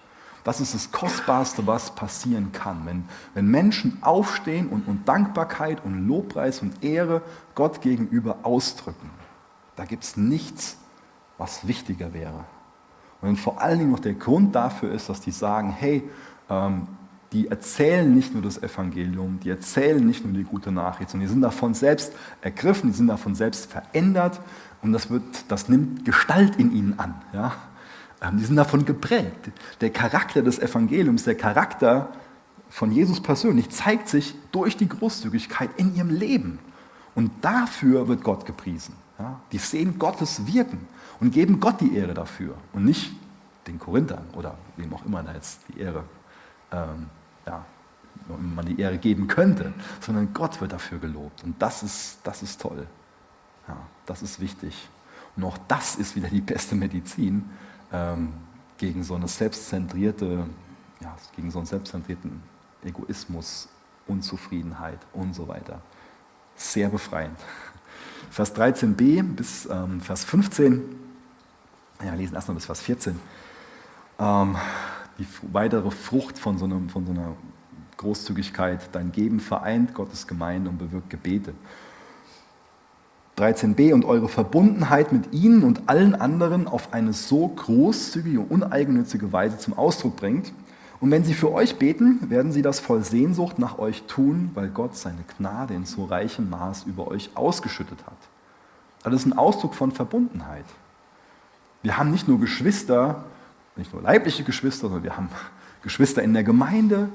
[0.44, 6.08] Das ist das Kostbarste, was passieren kann, wenn, wenn Menschen aufstehen und, und Dankbarkeit und
[6.08, 7.22] Lobpreis und Ehre
[7.56, 9.10] Gott gegenüber ausdrücken.
[9.76, 10.78] Da gibt es nichts,
[11.38, 12.46] was wichtiger wäre.
[13.22, 16.04] Und vor allen Dingen noch der Grund dafür ist, dass die sagen, hey,
[16.50, 16.88] ähm,
[17.32, 21.34] die erzählen nicht nur das Evangelium, die erzählen nicht nur die gute Nachricht, sondern die
[21.34, 24.40] sind davon selbst ergriffen, die sind davon selbst verändert
[24.82, 27.16] und das, wird, das nimmt Gestalt in ihnen an.
[27.34, 27.54] Ja?
[28.22, 29.52] Ähm, die sind davon geprägt.
[29.82, 32.10] Der Charakter des Evangeliums, der Charakter
[32.70, 36.60] von Jesus persönlich zeigt sich durch die Großzügigkeit in ihrem Leben.
[37.16, 38.96] Und dafür wird Gott gepriesen.
[39.18, 39.40] Ja?
[39.52, 40.88] Die sehen Gottes Wirken
[41.24, 43.14] und geben Gott die Ehre dafür und nicht
[43.66, 46.04] den Korinthern oder wem auch immer da jetzt die Ehre
[46.70, 47.06] ähm,
[47.46, 47.66] ja,
[48.28, 51.42] man die Ehre geben könnte, sondern Gott wird dafür gelobt.
[51.46, 52.86] Und das ist, das ist toll.
[53.70, 54.90] Ja, das ist wichtig.
[55.38, 57.50] Und auch das ist wieder die beste Medizin
[57.94, 58.34] ähm,
[58.78, 60.46] gegen so eine selbstzentrierte,
[61.00, 62.44] ja, gegen so einen selbstzentrierten
[62.84, 63.70] Egoismus,
[64.08, 65.82] Unzufriedenheit und so weiter.
[66.58, 67.40] Sehr befreiend.
[68.30, 71.03] Vers 13b bis ähm, Vers 15,
[72.04, 73.20] ja, lesen erstmal bis Vers 14.
[74.20, 74.56] Ähm,
[75.20, 77.36] die weitere Frucht von so, einem, von so einer
[77.98, 78.90] Großzügigkeit.
[78.92, 81.54] Dein Geben vereint Gottes Gemeinde und bewirkt Gebete.
[83.38, 89.34] 13b und eure Verbundenheit mit ihnen und allen anderen auf eine so großzügige und uneigennützige
[89.34, 90.54] Weise zum Ausdruck bringt.
[91.00, 94.70] Und wenn sie für euch beten, werden sie das voll Sehnsucht nach euch tun, weil
[94.70, 98.18] Gott seine Gnade in so reichem Maß über euch ausgeschüttet hat.
[99.04, 100.66] Das ist ein Ausdruck von Verbundenheit.
[101.84, 103.26] Wir haben nicht nur Geschwister,
[103.76, 105.30] nicht nur leibliche Geschwister, sondern wir haben
[105.84, 107.10] Geschwister in der Gemeinde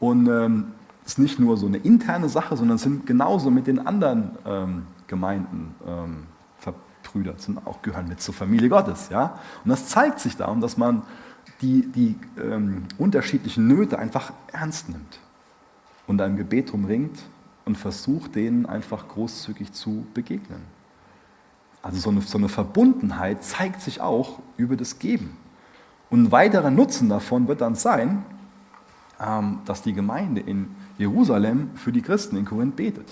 [0.00, 0.72] und ähm,
[1.04, 4.86] es ist nicht nur so eine interne Sache, sondern sind genauso mit den anderen ähm,
[5.08, 6.26] Gemeinden ähm,
[6.58, 9.08] verbrüdert, sind auch gehören mit zur Familie Gottes.
[9.10, 9.38] Ja?
[9.64, 11.02] Und das zeigt sich darum, dass man
[11.60, 15.18] die, die ähm, unterschiedlichen Nöte einfach ernst nimmt
[16.06, 17.18] und einem Gebet umringt
[17.64, 20.62] und versucht, denen einfach großzügig zu begegnen.
[21.82, 25.36] Also so eine, so eine Verbundenheit zeigt sich auch über das Geben.
[26.10, 28.24] Und ein weiterer Nutzen davon wird dann sein,
[29.20, 33.08] ähm, dass die Gemeinde in Jerusalem für die Christen in Korinth betet.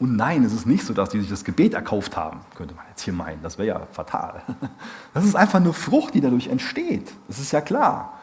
[0.00, 2.84] Und nein, es ist nicht so, dass die sich das Gebet erkauft haben, könnte man
[2.88, 3.42] jetzt hier meinen.
[3.42, 4.42] Das wäre ja fatal.
[5.14, 7.12] Das ist einfach eine Frucht, die dadurch entsteht.
[7.28, 8.18] Das ist ja klar.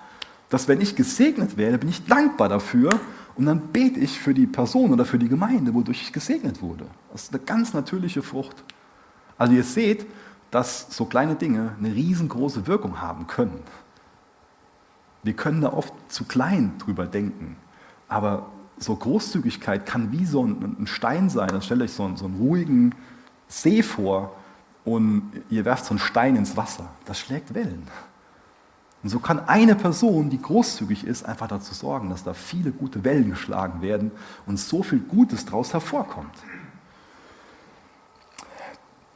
[0.50, 3.00] Dass wenn ich gesegnet werde, bin ich dankbar dafür
[3.36, 6.86] und dann bete ich für die Person oder für die Gemeinde, wodurch ich gesegnet wurde.
[7.14, 8.64] Das ist eine ganz natürliche Frucht.
[9.42, 10.06] Also ihr seht,
[10.52, 13.60] dass so kleine Dinge eine riesengroße Wirkung haben können.
[15.24, 17.56] Wir können da oft zu klein drüber denken,
[18.08, 21.48] aber so Großzügigkeit kann wie so ein, Stein sein.
[21.48, 22.94] Dann stellt euch so einen, so einen ruhigen
[23.48, 24.36] See vor
[24.86, 26.90] und ihr werft so einen Stein ins Wasser.
[27.06, 27.88] Das schlägt Wellen.
[29.02, 33.04] Und so kann eine Person, die großzügig ist, einfach dazu sorgen, dass da viele gute
[33.04, 34.12] Wellen geschlagen werden
[34.46, 36.36] und so viel Gutes daraus hervorkommt.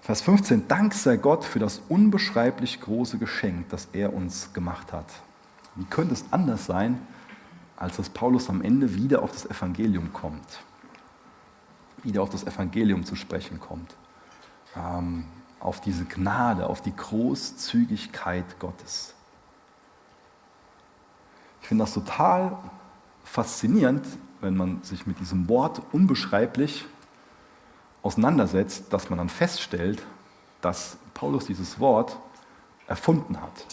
[0.05, 5.07] Vers 15, Dank sei Gott für das unbeschreiblich große Geschenk, das er uns gemacht hat.
[5.73, 7.01] Wie könnte es anders sein,
[7.75, 10.59] als dass Paulus am Ende wieder auf das Evangelium kommt?
[12.03, 13.95] Wieder auf das Evangelium zu sprechen kommt.
[14.75, 15.25] Ähm,
[15.59, 19.15] auf diese Gnade, auf die Großzügigkeit Gottes.
[21.63, 22.59] Ich finde das total
[23.23, 24.05] faszinierend,
[24.39, 26.85] wenn man sich mit diesem Wort unbeschreiblich
[28.05, 30.03] auseinandersetzt, dass man dann feststellt,
[30.61, 32.17] dass Paulus dieses Wort
[32.87, 33.65] erfunden hat.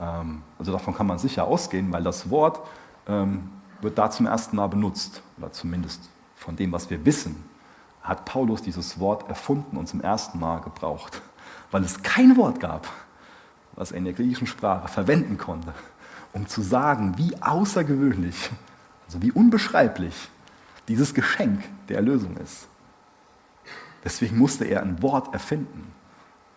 [0.00, 2.60] Ähm, also davon kann man sicher ausgehen, weil das Wort
[3.08, 7.44] ähm, wird da zum ersten Mal benutzt, oder zumindest von dem, was wir wissen,
[8.02, 11.20] hat Paulus dieses Wort erfunden und zum ersten Mal gebraucht,
[11.72, 12.86] weil es kein Wort gab,
[13.74, 15.74] was er in der griechischen Sprache verwenden konnte,
[16.32, 18.50] um zu sagen, wie außergewöhnlich,
[19.06, 20.28] also wie unbeschreiblich
[20.86, 22.68] dieses Geschenk der Erlösung ist.
[24.04, 25.92] Deswegen musste er ein Wort erfinden.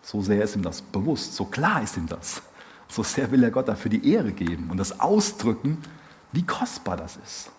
[0.02, 2.42] So sehr ist ihm das bewusst, so klar ist ihm das.
[2.88, 5.82] So sehr will er Gott dafür die Ehre geben und das ausdrücken,
[6.32, 7.50] wie kostbar das ist.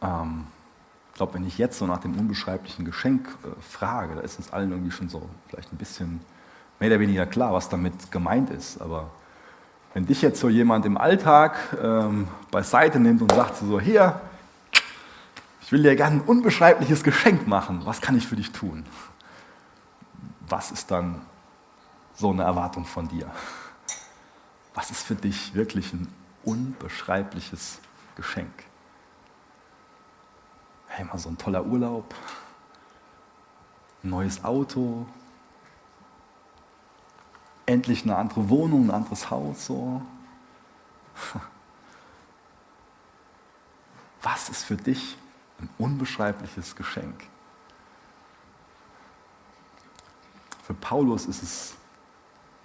[0.00, 0.46] Ähm,
[1.10, 4.52] ich glaube, wenn ich jetzt so nach dem unbeschreiblichen Geschenk äh, frage, da ist uns
[4.52, 6.20] allen irgendwie schon so vielleicht ein bisschen
[6.78, 8.80] mehr oder weniger klar, was damit gemeint ist.
[8.80, 9.10] Aber
[9.94, 14.20] wenn dich jetzt so jemand im Alltag ähm, beiseite nimmt und sagt so, hier,
[15.68, 18.86] ich will dir gerne ein unbeschreibliches Geschenk machen, was kann ich für dich tun?
[20.48, 21.20] Was ist dann
[22.14, 23.30] so eine Erwartung von dir?
[24.72, 26.08] Was ist für dich wirklich ein
[26.42, 27.80] unbeschreibliches
[28.16, 28.64] Geschenk?
[30.86, 32.14] Hey, mal so ein toller Urlaub,
[34.02, 35.04] ein neues Auto,
[37.66, 40.00] endlich eine andere Wohnung, ein anderes Haus, so.
[44.22, 45.18] Was ist für dich
[45.60, 47.24] ein unbeschreibliches Geschenk?
[50.62, 51.74] Für Paulus ist es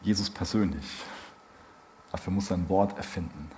[0.01, 0.85] Jesus persönlich.
[2.11, 3.49] Dafür muss er ein Wort erfinden.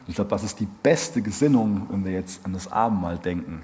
[0.00, 3.62] Und ich glaube, das ist die beste Gesinnung, wenn wir jetzt an das Abendmahl denken,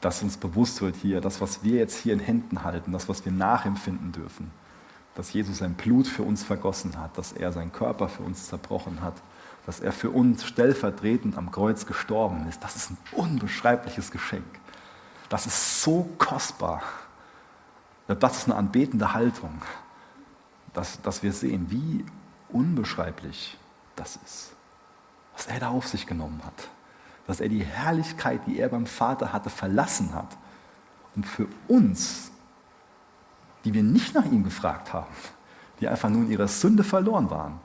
[0.00, 3.24] dass uns bewusst wird hier, das, was wir jetzt hier in Händen halten, das, was
[3.24, 4.50] wir nachempfinden dürfen,
[5.14, 9.02] dass Jesus sein Blut für uns vergossen hat, dass er seinen Körper für uns zerbrochen
[9.02, 9.22] hat,
[9.66, 12.62] dass er für uns stellvertretend am Kreuz gestorben ist.
[12.64, 14.44] Das ist ein unbeschreibliches Geschenk.
[15.28, 16.82] Das ist so kostbar.
[18.06, 19.62] Das ist eine anbetende Haltung
[20.72, 22.04] dass, dass wir sehen, wie
[22.48, 23.58] unbeschreiblich
[23.96, 24.52] das ist,
[25.34, 26.68] was er da auf sich genommen hat.
[27.26, 30.36] Dass er die Herrlichkeit, die er beim Vater hatte, verlassen hat.
[31.14, 32.30] Und für uns,
[33.64, 35.14] die wir nicht nach ihm gefragt haben,
[35.80, 37.60] die einfach nur in ihrer Sünde verloren waren,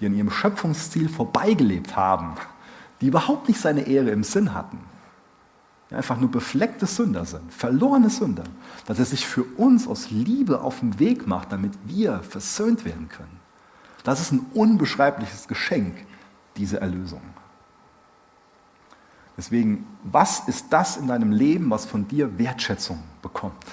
[0.00, 2.34] die an ihrem Schöpfungsziel vorbeigelebt haben,
[3.00, 4.78] die überhaupt nicht seine Ehre im Sinn hatten,
[5.90, 8.44] die einfach nur befleckte Sünder sind, verlorene Sünder,
[8.86, 13.08] dass er sich für uns aus Liebe auf den Weg macht, damit wir versöhnt werden
[13.08, 13.40] können.
[14.04, 15.94] Das ist ein unbeschreibliches Geschenk,
[16.56, 17.22] diese Erlösung.
[19.36, 23.64] Deswegen, was ist das in deinem Leben, was von dir Wertschätzung bekommt?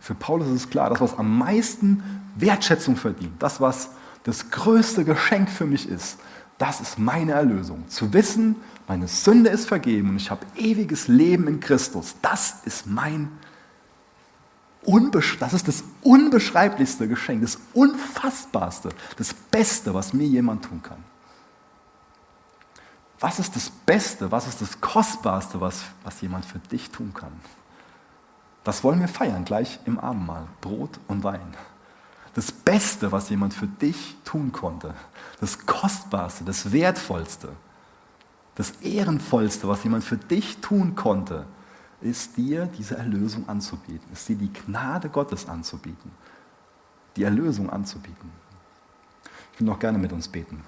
[0.00, 3.90] Für Paulus ist es klar, das, was am meisten Wertschätzung verdient, das, was
[4.24, 6.18] das größte Geschenk für mich ist,
[6.58, 7.88] das ist meine Erlösung.
[7.88, 8.56] Zu wissen,
[8.86, 12.16] Meine Sünde ist vergeben und ich habe ewiges Leben in Christus.
[12.20, 13.30] Das ist mein
[14.82, 21.02] Unbesch das ist das unbeschreiblichste Geschenk, das unfassbarste, das Beste, was mir jemand tun kann.
[23.18, 27.32] Was ist das Beste, was ist das Kostbarste, was, was jemand für dich tun kann?
[28.62, 31.54] Das wollen wir feiern, gleich im Abendmahl, Brot und Wein.
[32.34, 34.94] Das Beste, was jemand für dich tun konnte,
[35.40, 37.50] das Kostbarste, das Wertvollste,
[38.56, 41.46] das Ehrenvollste, was jemand für dich tun konnte,
[42.00, 46.10] ist dir diese Erlösung anzubieten, ist dir die Gnade Gottes anzubieten,
[47.16, 48.30] die Erlösung anzubieten.
[49.52, 50.62] Ich will noch gerne mit uns beten.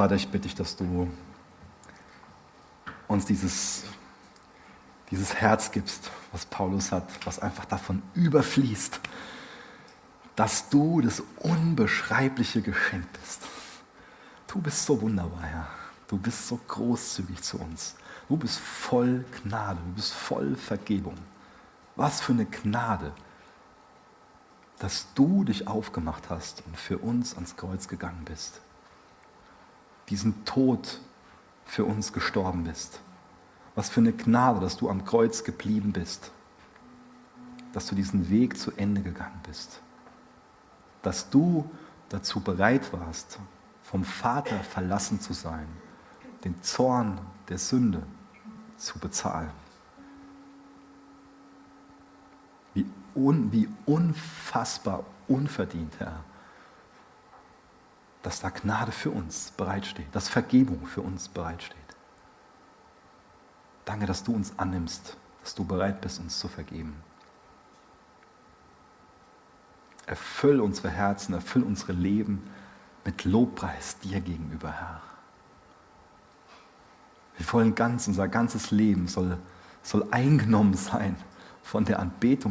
[0.00, 1.10] Vater, ich bitte dich, dass du
[3.06, 3.84] uns dieses,
[5.10, 8.98] dieses Herz gibst, was Paulus hat, was einfach davon überfließt,
[10.36, 13.42] dass du das unbeschreibliche Geschenk bist.
[14.46, 15.68] Du bist so wunderbar, Herr.
[16.08, 17.94] Du bist so großzügig zu uns.
[18.26, 21.18] Du bist voll Gnade, du bist voll Vergebung.
[21.94, 23.12] Was für eine Gnade,
[24.78, 28.62] dass du dich aufgemacht hast und für uns ans Kreuz gegangen bist
[30.10, 31.00] diesen Tod
[31.64, 33.00] für uns gestorben bist.
[33.74, 36.32] Was für eine Gnade, dass du am Kreuz geblieben bist.
[37.72, 39.80] Dass du diesen Weg zu Ende gegangen bist.
[41.02, 41.70] Dass du
[42.08, 43.38] dazu bereit warst,
[43.84, 45.66] vom Vater verlassen zu sein,
[46.44, 48.02] den Zorn der Sünde
[48.76, 49.50] zu bezahlen.
[52.74, 56.24] Wie, un, wie unfassbar unverdient, Herr,
[58.22, 61.76] dass da Gnade für uns bereitsteht, dass Vergebung für uns bereitsteht.
[63.84, 66.94] Danke, dass du uns annimmst, dass du bereit bist, uns zu vergeben.
[70.06, 72.42] Erfüll unsere Herzen, erfüll unsere Leben
[73.04, 75.00] mit Lobpreis dir gegenüber, Herr.
[77.36, 79.38] Wir wollen ganz, unser ganzes Leben soll,
[79.82, 81.16] soll eingenommen sein
[81.62, 82.48] von der Anbetung